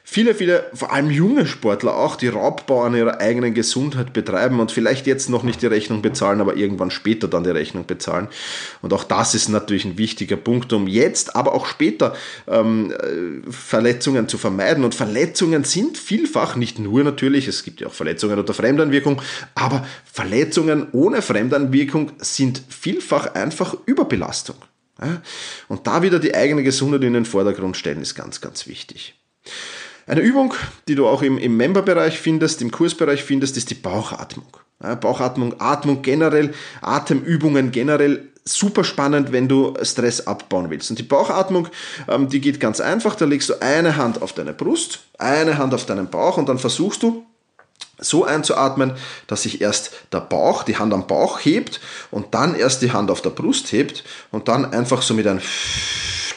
viele, 0.02 0.34
viele, 0.34 0.64
vor 0.74 0.92
allem 0.92 1.10
junge 1.10 1.46
Sportler 1.46 1.96
auch, 1.96 2.16
die 2.16 2.28
Raubbau 2.28 2.82
an 2.82 2.94
ihrer 2.94 3.20
eigenen 3.20 3.54
Gesundheit 3.54 4.12
betreiben 4.12 4.60
und 4.60 4.72
vielleicht 4.72 5.06
jetzt 5.06 5.28
noch 5.28 5.42
nicht 5.42 5.62
die 5.62 5.66
Rechnung 5.66 6.02
bezahlen, 6.02 6.40
aber 6.40 6.56
irgendwann 6.56 6.90
später 6.90 7.28
dann 7.28 7.44
die 7.44 7.50
Rechnung 7.50 7.86
bezahlen. 7.86 8.28
Und 8.82 8.92
auch 8.92 9.04
das 9.04 9.34
ist 9.34 9.48
natürlich 9.48 9.84
ein 9.84 9.98
wichtiger 9.98 10.36
Punkt, 10.36 10.72
um 10.72 10.86
jetzt, 10.86 11.36
aber 11.36 11.54
auch 11.54 11.66
später 11.66 12.14
ähm, 12.48 12.92
äh, 12.92 13.50
Verletzungen 13.50 14.28
zu 14.28 14.38
vermeiden. 14.38 14.84
Und 14.84 14.94
Verletzungen 14.94 15.64
sind 15.64 15.98
vielfach, 15.98 16.56
nicht 16.56 16.78
nur 16.78 17.04
natürlich, 17.04 17.48
es 17.48 17.62
gibt 17.62 17.80
ja 17.80 17.88
auch 17.88 17.94
Verletzungen 17.94 18.38
unter 18.38 18.54
Fremdanwirkung, 18.54 19.22
aber 19.54 19.86
Verletzungen 20.04 20.88
ohne 20.92 21.22
Fremdanwirkung 21.22 22.12
sind 22.18 22.62
vielfach 22.68 23.34
einfach 23.34 23.76
Überbelastung. 23.86 24.56
Und 25.68 25.86
da 25.86 26.02
wieder 26.02 26.18
die 26.18 26.34
eigene 26.34 26.62
Gesundheit 26.62 27.02
in 27.04 27.14
den 27.14 27.24
Vordergrund 27.24 27.76
stellen, 27.76 28.02
ist 28.02 28.14
ganz, 28.14 28.40
ganz 28.40 28.66
wichtig. 28.66 29.14
Eine 30.10 30.22
Übung, 30.22 30.54
die 30.88 30.96
du 30.96 31.06
auch 31.06 31.22
im, 31.22 31.38
im 31.38 31.56
Memberbereich 31.56 32.18
findest, 32.18 32.62
im 32.62 32.72
Kursbereich 32.72 33.22
findest, 33.22 33.56
ist 33.56 33.70
die 33.70 33.76
Bauchatmung. 33.76 34.48
Ja, 34.82 34.96
Bauchatmung, 34.96 35.60
Atmung 35.60 36.02
generell, 36.02 36.52
Atemübungen 36.80 37.70
generell 37.70 38.26
super 38.44 38.82
spannend, 38.82 39.30
wenn 39.30 39.46
du 39.46 39.72
Stress 39.82 40.26
abbauen 40.26 40.68
willst. 40.68 40.90
Und 40.90 40.98
die 40.98 41.04
Bauchatmung, 41.04 41.68
ähm, 42.08 42.28
die 42.28 42.40
geht 42.40 42.58
ganz 42.58 42.80
einfach. 42.80 43.14
Da 43.14 43.24
legst 43.24 43.50
du 43.50 43.62
eine 43.62 43.96
Hand 43.96 44.20
auf 44.20 44.32
deine 44.32 44.52
Brust, 44.52 44.98
eine 45.16 45.58
Hand 45.58 45.74
auf 45.74 45.86
deinen 45.86 46.10
Bauch 46.10 46.38
und 46.38 46.48
dann 46.48 46.58
versuchst 46.58 47.04
du 47.04 47.24
so 48.00 48.24
einzuatmen, 48.24 48.94
dass 49.28 49.42
sich 49.42 49.60
erst 49.60 49.92
der 50.12 50.22
Bauch, 50.22 50.64
die 50.64 50.76
Hand 50.76 50.92
am 50.92 51.06
Bauch 51.06 51.38
hebt 51.38 51.80
und 52.10 52.34
dann 52.34 52.56
erst 52.56 52.82
die 52.82 52.90
Hand 52.90 53.12
auf 53.12 53.22
der 53.22 53.30
Brust 53.30 53.70
hebt 53.70 54.02
und 54.32 54.48
dann 54.48 54.72
einfach 54.72 55.02
so 55.02 55.14
mit 55.14 55.28
einem 55.28 55.40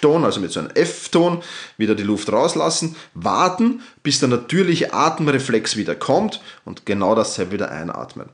F-Ton, 0.03 0.25
also 0.25 0.39
mit 0.41 0.51
so 0.51 0.59
einem 0.59 0.69
F-Ton, 0.71 1.41
wieder 1.77 1.95
die 1.95 2.03
Luft 2.03 2.31
rauslassen, 2.31 2.95
warten, 3.13 3.81
bis 4.03 4.19
der 4.19 4.29
natürliche 4.29 4.93
Atemreflex 4.93 5.77
wieder 5.77 5.95
kommt 5.95 6.41
und 6.65 6.85
genau 6.85 7.15
dasselbe 7.15 7.53
wieder 7.53 7.71
einatmen. 7.71 8.29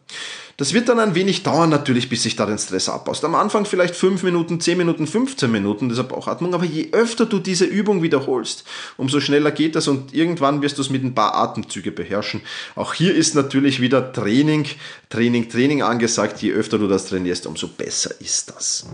Das 0.58 0.74
wird 0.74 0.90
dann 0.90 1.00
ein 1.00 1.16
wenig 1.16 1.44
dauern 1.44 1.70
natürlich, 1.70 2.10
bis 2.10 2.24
sich 2.24 2.36
da 2.36 2.46
den 2.46 2.58
Stress 2.58 2.90
abbaust. 2.90 3.24
Am 3.24 3.36
Anfang 3.36 3.66
vielleicht 3.66 3.96
5 3.96 4.24
Minuten, 4.24 4.60
10 4.60 4.78
Minuten, 4.78 5.08
15 5.08 5.50
Minuten 5.50 5.88
dieser 5.88 6.04
Bauchatmung, 6.04 6.54
aber 6.54 6.66
je 6.66 6.90
öfter 6.92 7.26
du 7.26 7.40
diese 7.40 7.66
Übung 7.66 8.02
wiederholst, 8.02 8.66
umso 8.98 9.22
schneller 9.22 9.52
geht 9.52 9.76
das 9.76 9.88
und 9.88 10.14
irgendwann 10.14 10.62
wirst 10.62 10.78
du 10.78 10.82
es 10.82 10.90
mit 10.90 11.04
ein 11.04 11.16
paar 11.16 11.36
Atemzüge 11.36 11.92
beherrschen. 11.92 12.42
Auch 12.76 12.94
hier 12.94 13.16
ist 13.16 13.36
natürlich 13.36 13.80
wieder 13.80 14.12
Training, 14.12 14.66
Training, 15.10 15.48
Training 15.50 15.82
angesagt. 15.82 16.42
Je 16.42 16.52
öfter 16.52 16.78
du 16.78 16.88
das 16.88 17.06
trainierst, 17.06 17.46
umso 17.48 17.68
besser 17.68 18.12
ist 18.20 18.50
das 18.50 18.86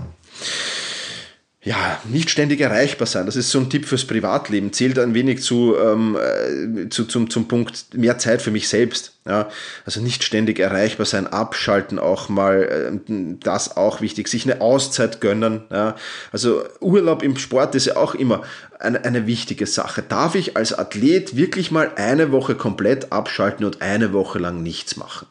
ja, 1.65 1.99
nicht 2.03 2.29
ständig 2.29 2.61
erreichbar 2.61 3.07
sein. 3.07 3.25
Das 3.25 3.35
ist 3.35 3.49
so 3.49 3.59
ein 3.59 3.71
Tipp 3.71 3.87
fürs 3.87 4.05
Privatleben. 4.05 4.71
Zählt 4.71 4.99
ein 4.99 5.15
wenig 5.15 5.41
zu, 5.41 5.75
ähm, 5.75 6.15
äh, 6.15 6.89
zu 6.89 7.05
zum, 7.05 7.27
zum 7.31 7.47
Punkt 7.47 7.87
mehr 7.95 8.19
Zeit 8.19 8.43
für 8.43 8.51
mich 8.51 8.69
selbst. 8.69 9.13
Ja, 9.27 9.49
also 9.83 9.99
nicht 9.99 10.23
ständig 10.23 10.59
erreichbar 10.59 11.07
sein, 11.07 11.25
abschalten 11.25 11.97
auch 11.97 12.29
mal, 12.29 12.61
äh, 12.61 13.35
das 13.39 13.77
auch 13.77 13.99
wichtig. 13.99 14.27
Sich 14.27 14.45
eine 14.45 14.61
Auszeit 14.61 15.21
gönnen. 15.21 15.63
Ja, 15.71 15.95
also 16.31 16.63
Urlaub 16.81 17.23
im 17.23 17.35
Sport 17.35 17.73
ist 17.73 17.87
ja 17.87 17.97
auch 17.97 18.13
immer 18.13 18.43
eine, 18.79 19.03
eine 19.03 19.27
wichtige 19.27 19.65
Sache. 19.65 20.01
Darf 20.01 20.35
ich 20.35 20.57
als 20.57 20.73
Athlet 20.77 21.35
wirklich 21.35 21.71
mal 21.71 21.91
eine 21.95 22.31
Woche 22.31 22.55
komplett 22.55 23.11
abschalten 23.11 23.65
und 23.65 23.81
eine 23.81 24.13
Woche 24.13 24.39
lang 24.39 24.63
nichts 24.63 24.95
machen? 24.97 25.27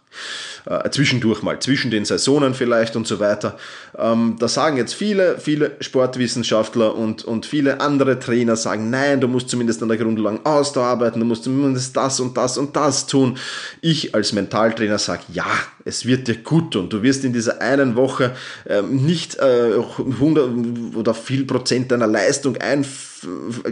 äh, 0.67 0.91
zwischendurch 0.91 1.43
mal, 1.43 1.59
zwischen 1.61 1.91
den 1.91 2.05
Saisonen 2.05 2.55
vielleicht 2.55 2.97
und 2.97 3.07
so 3.07 3.21
weiter. 3.21 3.57
Ähm, 3.97 4.37
da 4.39 4.49
sagen 4.49 4.77
jetzt 4.77 4.95
viele, 4.95 5.39
viele 5.39 5.73
Sportwissenschaftler 5.81 6.95
und, 6.95 7.25
und 7.25 7.47
viele 7.47 7.81
andere 7.81 8.19
Trainer 8.19 8.57
sagen, 8.57 8.91
nein, 8.91 9.21
du 9.21 9.29
musst 9.29 9.49
zumindest 9.49 9.83
an 9.83 9.89
der 9.89 9.99
grundlangen 9.99 10.45
Ausdauer 10.45 10.87
arbeiten, 10.87 11.21
du 11.21 11.27
musst 11.27 11.45
zumindest 11.45 11.97
das 11.97 12.21
und 12.21 12.37
das 12.37 12.59
und 12.59 12.77
das 12.77 13.07
tun. 13.07 13.39
Ich 13.81 14.15
als 14.15 14.33
Mentaltrainer 14.33 14.99
sage, 14.99 15.23
ja, 15.33 15.47
es 15.85 16.07
wird 16.07 16.29
dir 16.29 16.37
gut 16.37 16.73
tun. 16.73 16.89
Du 16.89 17.03
wirst 17.03 17.25
in 17.25 17.33
dieser 17.33 17.61
einen 17.61 17.97
Woche 17.97 18.35
äh, 18.65 18.83
nicht 18.83 19.37
äh, 19.37 19.73
100 19.75 20.97
oder 20.97 21.15
viel 21.15 21.45
Prozent 21.45 21.93
deiner 21.93 22.07
Leistung 22.07 22.57
ein, 22.57 22.85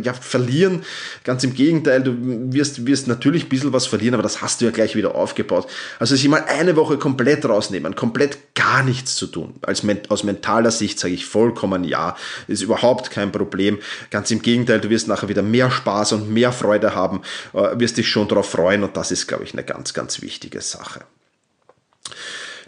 ja, 0.03 0.13
verlieren. 0.15 0.83
Ganz 1.25 1.45
im 1.45 1.55
Gegenteil, 1.55 2.03
du 2.03 2.15
wirst, 2.53 2.87
wirst 2.87 3.09
natürlich 3.09 3.45
ein 3.45 3.49
bisschen 3.49 3.73
was 3.73 3.87
verlieren, 3.87 4.15
aber 4.15 4.23
das 4.23 4.43
hast 4.43 4.61
du 4.61 4.65
ja 4.65 4.71
gleich 4.71 4.97
wieder 4.97 5.15
aufgebaut. 5.15 5.67
Also 5.99 6.17
sich 6.17 6.29
mal 6.29 6.45
eine 6.49 6.77
Woche 6.77 6.99
komplett 6.99 7.45
rausnehmen, 7.45 7.95
komplett 7.95 8.55
gar 8.55 8.83
nichts 8.83 9.17
zu 9.17 9.27
tun. 9.27 9.55
Als, 9.63 9.83
aus 10.09 10.25
mentaler 10.25 10.71
Sicht 10.71 10.99
sage 10.99 11.15
ich 11.15 11.27
vollkommen 11.27 11.85
ja, 11.85 12.17
ist 12.49 12.63
überhaupt 12.63 13.11
kein 13.11 13.33
Problem. 13.33 13.79
Ganz 14.11 14.31
im 14.31 14.43
Gegenteil, 14.43 14.81
du 14.81 14.91
wirst 14.91 15.09
nachher 15.09 15.29
wieder 15.29 15.43
mehr 15.43 15.71
Spaß 15.71 16.13
und 16.13 16.31
mehr 16.31 16.53
Freude 16.53 16.95
haben, 16.95 17.23
äh, 17.55 17.79
wirst 17.79 17.97
dich 17.97 18.09
schon 18.09 18.29
darauf 18.29 18.51
freuen 18.51 18.85
und 18.85 18.97
das 18.97 19.11
ist, 19.11 19.27
glaube 19.27 19.45
ich, 19.45 19.53
eine 19.53 19.65
ganz, 19.65 19.95
ganz 19.95 20.23
wichtige 20.23 20.61
Sache. 20.61 21.01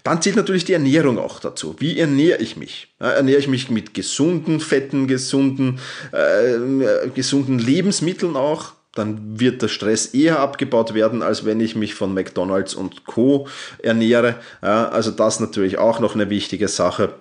Dann 0.04 0.20
zählt 0.20 0.36
natürlich 0.36 0.66
die 0.66 0.74
Ernährung 0.74 1.18
auch 1.18 1.40
dazu. 1.40 1.76
Wie 1.78 1.98
ernähre 1.98 2.40
ich 2.40 2.56
mich? 2.56 2.94
Ernähre 2.98 3.38
ich 3.38 3.48
mich 3.48 3.70
mit 3.70 3.94
gesunden 3.94 4.60
Fetten, 4.60 5.06
gesunden, 5.06 5.80
äh, 6.12 7.08
gesunden 7.14 7.58
Lebensmitteln 7.58 8.36
auch? 8.36 8.72
Dann 8.94 9.40
wird 9.40 9.62
der 9.62 9.68
Stress 9.68 10.06
eher 10.06 10.40
abgebaut 10.40 10.94
werden, 10.94 11.22
als 11.22 11.44
wenn 11.46 11.58
ich 11.58 11.74
mich 11.74 11.94
von 11.94 12.12
McDonald's 12.12 12.74
und 12.74 13.06
Co. 13.06 13.48
ernähre. 13.82 14.36
Ja, 14.62 14.88
also 14.88 15.10
das 15.10 15.40
natürlich 15.40 15.78
auch 15.78 16.00
noch 16.00 16.14
eine 16.14 16.28
wichtige 16.28 16.68
Sache. 16.68 17.14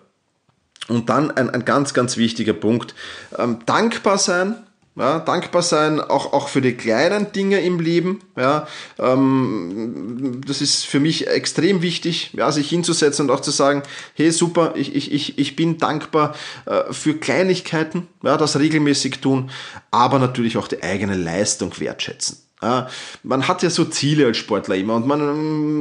Und 0.89 1.09
dann 1.09 1.31
ein, 1.31 1.49
ein 1.49 1.63
ganz, 1.63 1.93
ganz 1.93 2.17
wichtiger 2.17 2.53
Punkt. 2.53 2.93
Ähm, 3.37 3.59
dankbar 3.65 4.17
sein 4.17 4.55
ja, 4.95 5.19
dankbar 5.19 5.63
sein, 5.63 5.99
auch, 5.99 6.33
auch 6.33 6.49
für 6.49 6.61
die 6.61 6.73
kleinen 6.73 7.31
Dinge 7.31 7.61
im 7.61 7.79
Leben. 7.79 8.19
Ja, 8.37 8.67
ähm, 8.99 10.41
das 10.45 10.61
ist 10.61 10.85
für 10.85 10.99
mich 10.99 11.27
extrem 11.27 11.81
wichtig, 11.81 12.31
ja, 12.33 12.51
sich 12.51 12.69
hinzusetzen 12.69 13.29
und 13.29 13.35
auch 13.35 13.41
zu 13.41 13.51
sagen, 13.51 13.83
hey 14.13 14.31
super, 14.31 14.73
ich, 14.75 14.95
ich, 14.95 15.11
ich, 15.11 15.39
ich 15.39 15.55
bin 15.55 15.77
dankbar 15.79 16.35
äh, 16.65 16.93
für 16.93 17.15
Kleinigkeiten, 17.15 18.07
ja, 18.21 18.37
das 18.37 18.59
regelmäßig 18.59 19.19
tun, 19.19 19.49
aber 19.89 20.19
natürlich 20.19 20.57
auch 20.57 20.67
die 20.67 20.83
eigene 20.83 21.15
Leistung 21.15 21.79
wertschätzen. 21.79 22.37
Ja, 22.61 22.87
man 23.23 23.49
hat 23.49 23.61
ja 23.61 23.69
so 23.69 23.83
Ziele 23.83 24.25
als 24.25 24.37
Sportler 24.37 24.75
immer 24.75 24.95
und 24.95 25.05
man, 25.05 25.19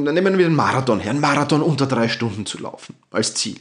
dann 0.03 0.13
nehmen 0.13 0.37
wir 0.37 0.45
den 0.45 0.55
Marathon 0.55 0.99
her, 0.99 1.11
einen 1.11 1.21
Marathon 1.21 1.61
unter 1.61 1.85
drei 1.85 2.09
Stunden 2.09 2.45
zu 2.45 2.57
laufen 2.57 2.95
als 3.09 3.35
Ziel. 3.35 3.55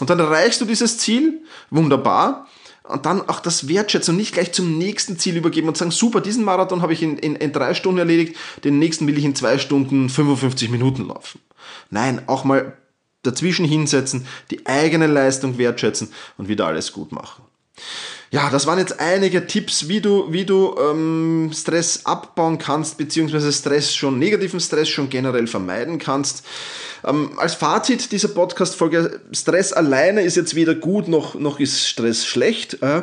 Und 0.00 0.10
dann 0.10 0.18
erreichst 0.18 0.60
du 0.60 0.64
dieses 0.64 0.98
Ziel, 0.98 1.42
wunderbar, 1.70 2.48
und 2.86 3.06
dann 3.06 3.28
auch 3.28 3.40
das 3.40 3.68
wertschätzen 3.68 4.12
und 4.12 4.18
nicht 4.18 4.34
gleich 4.34 4.52
zum 4.52 4.76
nächsten 4.76 5.18
Ziel 5.18 5.36
übergeben 5.36 5.68
und 5.68 5.76
sagen, 5.76 5.90
super, 5.90 6.20
diesen 6.20 6.44
Marathon 6.44 6.82
habe 6.82 6.92
ich 6.92 7.02
in, 7.02 7.16
in, 7.16 7.34
in 7.36 7.52
drei 7.52 7.74
Stunden 7.74 7.98
erledigt, 7.98 8.36
den 8.62 8.78
nächsten 8.78 9.06
will 9.06 9.16
ich 9.16 9.24
in 9.24 9.34
zwei 9.34 9.58
Stunden 9.58 10.08
55 10.08 10.70
Minuten 10.70 11.08
laufen. 11.08 11.40
Nein, 11.90 12.22
auch 12.28 12.44
mal 12.44 12.76
dazwischen 13.22 13.64
hinsetzen, 13.64 14.26
die 14.50 14.66
eigene 14.66 15.06
Leistung 15.06 15.56
wertschätzen 15.56 16.12
und 16.36 16.48
wieder 16.48 16.66
alles 16.66 16.92
gut 16.92 17.10
machen. 17.10 17.43
Ja, 18.30 18.50
das 18.50 18.66
waren 18.66 18.78
jetzt 18.78 18.98
einige 18.98 19.46
Tipps, 19.46 19.88
wie 19.88 20.00
du, 20.00 20.32
wie 20.32 20.44
du 20.44 20.74
ähm, 20.76 21.52
Stress 21.54 22.00
abbauen 22.04 22.58
kannst, 22.58 22.98
beziehungsweise 22.98 23.52
Stress 23.52 23.94
schon, 23.94 24.18
negativen 24.18 24.58
Stress 24.58 24.88
schon 24.88 25.08
generell 25.08 25.46
vermeiden 25.46 25.98
kannst. 25.98 26.44
Ähm, 27.04 27.38
als 27.38 27.54
Fazit 27.54 28.10
dieser 28.10 28.28
Podcast-Folge, 28.28 29.20
Stress 29.32 29.72
alleine 29.72 30.22
ist 30.22 30.36
jetzt 30.36 30.54
weder 30.54 30.74
gut 30.74 31.06
noch, 31.06 31.34
noch 31.34 31.60
ist 31.60 31.86
Stress 31.86 32.26
schlecht. 32.26 32.82
Äh? 32.82 33.02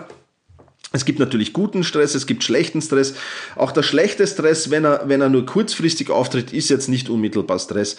Es 0.93 1.05
gibt 1.05 1.19
natürlich 1.19 1.53
guten 1.53 1.85
Stress, 1.85 2.15
es 2.15 2.27
gibt 2.27 2.43
schlechten 2.43 2.81
Stress. 2.81 3.13
Auch 3.55 3.71
der 3.71 3.81
schlechte 3.81 4.27
Stress, 4.27 4.71
wenn 4.71 4.83
er, 4.83 5.03
wenn 5.05 5.21
er 5.21 5.29
nur 5.29 5.45
kurzfristig 5.45 6.09
auftritt, 6.09 6.51
ist 6.51 6.69
jetzt 6.69 6.89
nicht 6.89 7.09
unmittelbar 7.09 7.59
Stress. 7.59 7.95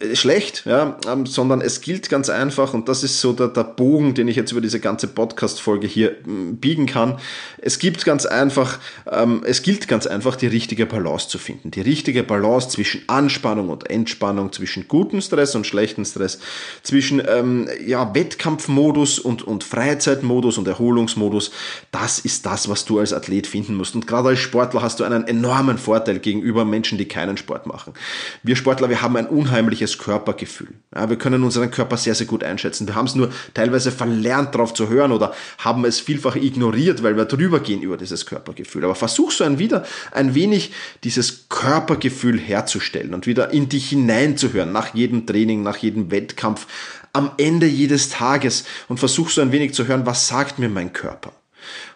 Äh, 0.00 0.14
schlecht, 0.14 0.64
ja, 0.66 0.98
ähm, 1.10 1.24
sondern 1.24 1.62
es 1.62 1.80
gilt 1.80 2.10
ganz 2.10 2.28
einfach, 2.28 2.74
und 2.74 2.90
das 2.90 3.02
ist 3.02 3.22
so 3.22 3.32
der, 3.32 3.48
der 3.48 3.64
Bogen, 3.64 4.12
den 4.12 4.28
ich 4.28 4.36
jetzt 4.36 4.52
über 4.52 4.60
diese 4.60 4.78
ganze 4.78 5.06
Podcast-Folge 5.06 5.86
hier 5.86 6.16
m, 6.26 6.58
biegen 6.58 6.84
kann. 6.84 7.18
Es 7.58 7.78
gibt 7.78 8.04
ganz 8.04 8.26
einfach, 8.26 8.78
ähm, 9.10 9.42
es 9.46 9.62
gilt 9.62 9.88
ganz 9.88 10.06
einfach, 10.06 10.36
die 10.36 10.48
richtige 10.48 10.84
Balance 10.84 11.28
zu 11.28 11.38
finden. 11.38 11.70
Die 11.70 11.80
richtige 11.80 12.22
Balance 12.22 12.68
zwischen 12.68 13.04
Anspannung 13.06 13.70
und 13.70 13.88
Entspannung, 13.88 14.52
zwischen 14.52 14.86
guten 14.86 15.22
Stress 15.22 15.54
und 15.54 15.66
schlechten 15.66 16.04
Stress, 16.04 16.40
zwischen 16.82 17.22
ähm, 17.26 17.70
ja, 17.86 18.14
Wettkampfmodus 18.14 19.18
und, 19.18 19.42
und 19.44 19.64
Freizeitmodus 19.64 20.58
und 20.58 20.68
Erholungsmodus 20.68 21.52
das 21.92 22.18
ist 22.18 22.46
das, 22.46 22.68
was 22.68 22.84
du 22.84 22.98
als 22.98 23.12
Athlet 23.12 23.46
finden 23.46 23.74
musst. 23.74 23.94
Und 23.94 24.06
gerade 24.06 24.30
als 24.30 24.38
Sportler 24.38 24.82
hast 24.82 25.00
du 25.00 25.04
einen 25.04 25.26
enormen 25.26 25.78
Vorteil 25.78 26.18
gegenüber 26.18 26.64
Menschen, 26.64 26.98
die 26.98 27.06
keinen 27.06 27.36
Sport 27.36 27.66
machen. 27.66 27.94
Wir 28.42 28.56
Sportler, 28.56 28.88
wir 28.88 29.02
haben 29.02 29.16
ein 29.16 29.26
unheimliches 29.26 29.98
Körpergefühl. 29.98 30.74
Ja, 30.94 31.08
wir 31.08 31.16
können 31.16 31.42
unseren 31.42 31.70
Körper 31.70 31.96
sehr, 31.96 32.14
sehr 32.14 32.26
gut 32.26 32.44
einschätzen. 32.44 32.86
Wir 32.86 32.94
haben 32.94 33.06
es 33.06 33.14
nur 33.14 33.30
teilweise 33.54 33.90
verlernt, 33.90 34.54
darauf 34.54 34.74
zu 34.74 34.88
hören 34.88 35.12
oder 35.12 35.34
haben 35.58 35.84
es 35.84 36.00
vielfach 36.00 36.36
ignoriert, 36.36 37.02
weil 37.02 37.16
wir 37.16 37.24
drüber 37.24 37.60
gehen 37.60 37.82
über 37.82 37.96
dieses 37.96 38.26
Körpergefühl. 38.26 38.84
Aber 38.84 38.94
versuch 38.94 39.30
so 39.30 39.44
ein 39.44 39.58
wieder 39.58 39.84
ein 40.12 40.34
wenig 40.34 40.72
dieses 41.04 41.48
Körpergefühl 41.48 42.38
herzustellen 42.38 43.14
und 43.14 43.26
wieder 43.26 43.52
in 43.52 43.68
dich 43.68 43.88
hineinzuhören 43.88 44.72
nach 44.72 44.94
jedem 44.94 45.26
Training, 45.26 45.62
nach 45.62 45.78
jedem 45.78 46.10
Wettkampf, 46.10 46.66
am 47.12 47.30
Ende 47.38 47.66
jedes 47.66 48.10
Tages 48.10 48.64
und 48.88 48.98
versuch 48.98 49.30
so 49.30 49.40
ein 49.40 49.52
wenig 49.52 49.72
zu 49.72 49.86
hören, 49.86 50.04
was 50.04 50.28
sagt 50.28 50.58
mir 50.58 50.68
mein 50.68 50.92
Körper? 50.92 51.32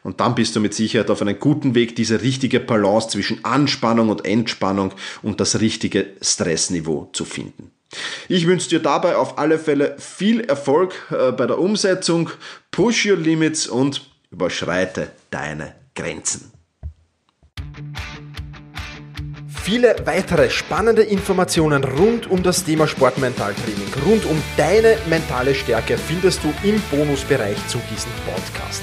Und 0.03 0.21
dann 0.21 0.35
bist 0.35 0.57
du 0.57 0.61
mit 0.61 0.75
Sicherheit 0.75 1.11
auf 1.11 1.23
einem 1.23 1.39
guten 1.39 1.75
Weg, 1.75 1.97
diese 1.97 2.23
richtige 2.23 2.61
Balance 2.61 3.09
zwischen 3.09 3.45
Anspannung 3.45 4.09
und 4.09 4.25
Entspannung 4.25 4.93
und 5.23 5.41
das 5.41 5.61
richtige 5.61 6.09
Stressniveau 6.21 7.11
zu 7.13 7.25
finden. 7.25 7.71
Ich 8.29 8.47
wünsche 8.47 8.69
dir 8.69 8.81
dabei 8.81 9.17
auf 9.17 9.39
alle 9.39 9.59
Fälle 9.59 9.97
viel 9.99 10.41
Erfolg 10.41 10.95
äh, 11.11 11.33
bei 11.33 11.47
der 11.47 11.59
Umsetzung. 11.59 12.31
Push 12.71 13.07
your 13.07 13.17
limits 13.17 13.67
und 13.67 14.09
überschreite 14.31 15.11
deine 15.31 15.75
Grenzen. 15.95 16.53
Viele 19.63 19.95
weitere 20.05 20.51
spannende 20.51 21.03
Informationen 21.03 21.85
rund 21.85 22.31
um 22.31 22.43
das 22.43 22.65
Thema 22.65 22.89
Sportmentaltraining, 22.89 23.93
rund 24.07 24.25
um 24.25 24.43
deine 24.57 24.97
mentale 25.09 25.55
Stärke 25.55 25.99
findest 25.99 26.43
du 26.43 26.53
im 26.67 26.81
Bonusbereich 26.91 27.57
zu 27.69 27.79
diesem 27.93 28.11
Podcast. 28.25 28.83